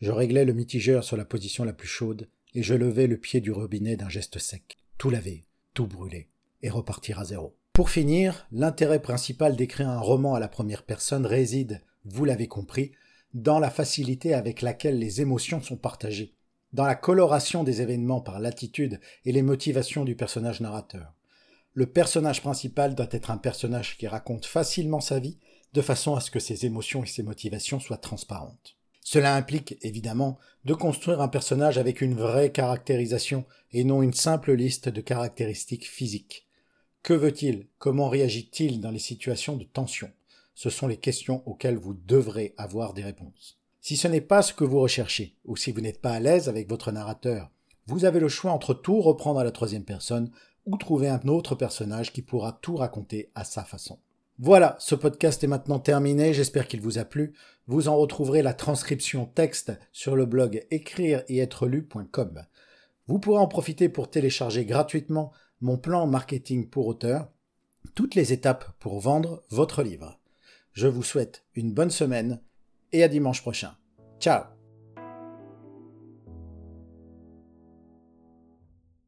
Je 0.00 0.10
réglais 0.10 0.44
le 0.44 0.52
mitigeur 0.52 1.04
sur 1.04 1.16
la 1.16 1.24
position 1.24 1.64
la 1.64 1.72
plus 1.72 1.88
chaude, 1.88 2.28
et 2.54 2.62
je 2.62 2.74
levais 2.74 3.06
le 3.06 3.16
pied 3.16 3.40
du 3.40 3.52
robinet 3.52 3.96
d'un 3.96 4.08
geste 4.08 4.38
sec. 4.38 4.76
Tout 4.98 5.10
laver, 5.10 5.44
tout 5.74 5.86
brûler, 5.86 6.28
et 6.60 6.70
repartir 6.70 7.18
à 7.18 7.24
zéro. 7.24 7.56
Pour 7.72 7.88
finir, 7.88 8.46
l'intérêt 8.52 9.00
principal 9.00 9.56
d'écrire 9.56 9.88
un 9.88 10.00
roman 10.00 10.34
à 10.34 10.40
la 10.40 10.48
première 10.48 10.82
personne 10.82 11.24
réside, 11.24 11.80
vous 12.04 12.24
l'avez 12.24 12.48
compris, 12.48 12.92
dans 13.32 13.58
la 13.58 13.70
facilité 13.70 14.34
avec 14.34 14.60
laquelle 14.60 14.98
les 14.98 15.22
émotions 15.22 15.62
sont 15.62 15.76
partagées, 15.76 16.34
dans 16.72 16.84
la 16.84 16.94
coloration 16.94 17.64
des 17.64 17.82
événements 17.82 18.20
par 18.20 18.40
l'attitude 18.40 19.00
et 19.24 19.32
les 19.32 19.42
motivations 19.42 20.04
du 20.04 20.16
personnage 20.16 20.60
narrateur. 20.60 21.12
Le 21.74 21.86
personnage 21.86 22.42
principal 22.42 22.94
doit 22.94 23.08
être 23.10 23.30
un 23.30 23.38
personnage 23.38 23.96
qui 23.96 24.06
raconte 24.06 24.46
facilement 24.46 25.00
sa 25.00 25.18
vie, 25.18 25.38
de 25.72 25.80
façon 25.80 26.14
à 26.14 26.20
ce 26.20 26.30
que 26.30 26.40
ses 26.40 26.66
émotions 26.66 27.02
et 27.02 27.06
ses 27.06 27.22
motivations 27.22 27.80
soient 27.80 27.96
transparentes. 27.96 28.76
Cela 29.00 29.34
implique, 29.34 29.78
évidemment, 29.82 30.38
de 30.64 30.74
construire 30.74 31.20
un 31.20 31.28
personnage 31.28 31.78
avec 31.78 32.00
une 32.00 32.14
vraie 32.14 32.52
caractérisation 32.52 33.44
et 33.72 33.84
non 33.84 34.02
une 34.02 34.12
simple 34.12 34.52
liste 34.52 34.88
de 34.88 35.00
caractéristiques 35.00 35.88
physiques. 35.88 36.46
Que 37.02 37.14
veut-il? 37.14 37.66
Comment 37.78 38.08
réagit-il 38.08 38.80
dans 38.80 38.90
les 38.90 38.98
situations 38.98 39.56
de 39.56 39.64
tension? 39.64 40.10
Ce 40.54 40.70
sont 40.70 40.86
les 40.86 40.98
questions 40.98 41.42
auxquelles 41.46 41.78
vous 41.78 41.94
devrez 41.94 42.54
avoir 42.58 42.92
des 42.92 43.02
réponses. 43.02 43.61
Si 43.82 43.96
ce 43.96 44.06
n'est 44.06 44.20
pas 44.20 44.42
ce 44.42 44.54
que 44.54 44.62
vous 44.62 44.78
recherchez, 44.78 45.34
ou 45.44 45.56
si 45.56 45.72
vous 45.72 45.80
n'êtes 45.80 46.00
pas 46.00 46.12
à 46.12 46.20
l'aise 46.20 46.48
avec 46.48 46.68
votre 46.68 46.92
narrateur, 46.92 47.50
vous 47.88 48.04
avez 48.04 48.20
le 48.20 48.28
choix 48.28 48.52
entre 48.52 48.74
tout 48.74 49.00
reprendre 49.00 49.40
à 49.40 49.44
la 49.44 49.50
troisième 49.50 49.84
personne 49.84 50.30
ou 50.66 50.76
trouver 50.76 51.08
un 51.08 51.20
autre 51.26 51.56
personnage 51.56 52.12
qui 52.12 52.22
pourra 52.22 52.52
tout 52.62 52.76
raconter 52.76 53.32
à 53.34 53.42
sa 53.42 53.64
façon. 53.64 53.98
Voilà, 54.38 54.76
ce 54.78 54.94
podcast 54.94 55.42
est 55.42 55.48
maintenant 55.48 55.80
terminé, 55.80 56.32
j'espère 56.32 56.68
qu'il 56.68 56.80
vous 56.80 56.98
a 56.98 57.04
plu. 57.04 57.32
Vous 57.66 57.88
en 57.88 57.96
retrouverez 57.96 58.42
la 58.42 58.54
transcription 58.54 59.26
texte 59.26 59.72
sur 59.90 60.14
le 60.14 60.26
blog 60.26 60.64
écrire 60.70 61.24
être 61.28 61.66
lu.com. 61.66 62.44
Vous 63.08 63.18
pourrez 63.18 63.40
en 63.40 63.48
profiter 63.48 63.88
pour 63.88 64.10
télécharger 64.10 64.64
gratuitement 64.64 65.32
mon 65.60 65.76
plan 65.76 66.06
marketing 66.06 66.68
pour 66.68 66.86
auteur, 66.86 67.32
toutes 67.96 68.14
les 68.14 68.32
étapes 68.32 68.76
pour 68.78 69.00
vendre 69.00 69.42
votre 69.50 69.82
livre. 69.82 70.20
Je 70.72 70.86
vous 70.86 71.02
souhaite 71.02 71.44
une 71.56 71.72
bonne 71.72 71.90
semaine 71.90 72.40
et 72.92 73.02
à 73.02 73.08
dimanche 73.08 73.42
prochain. 73.42 73.74
Ciao 74.20 74.61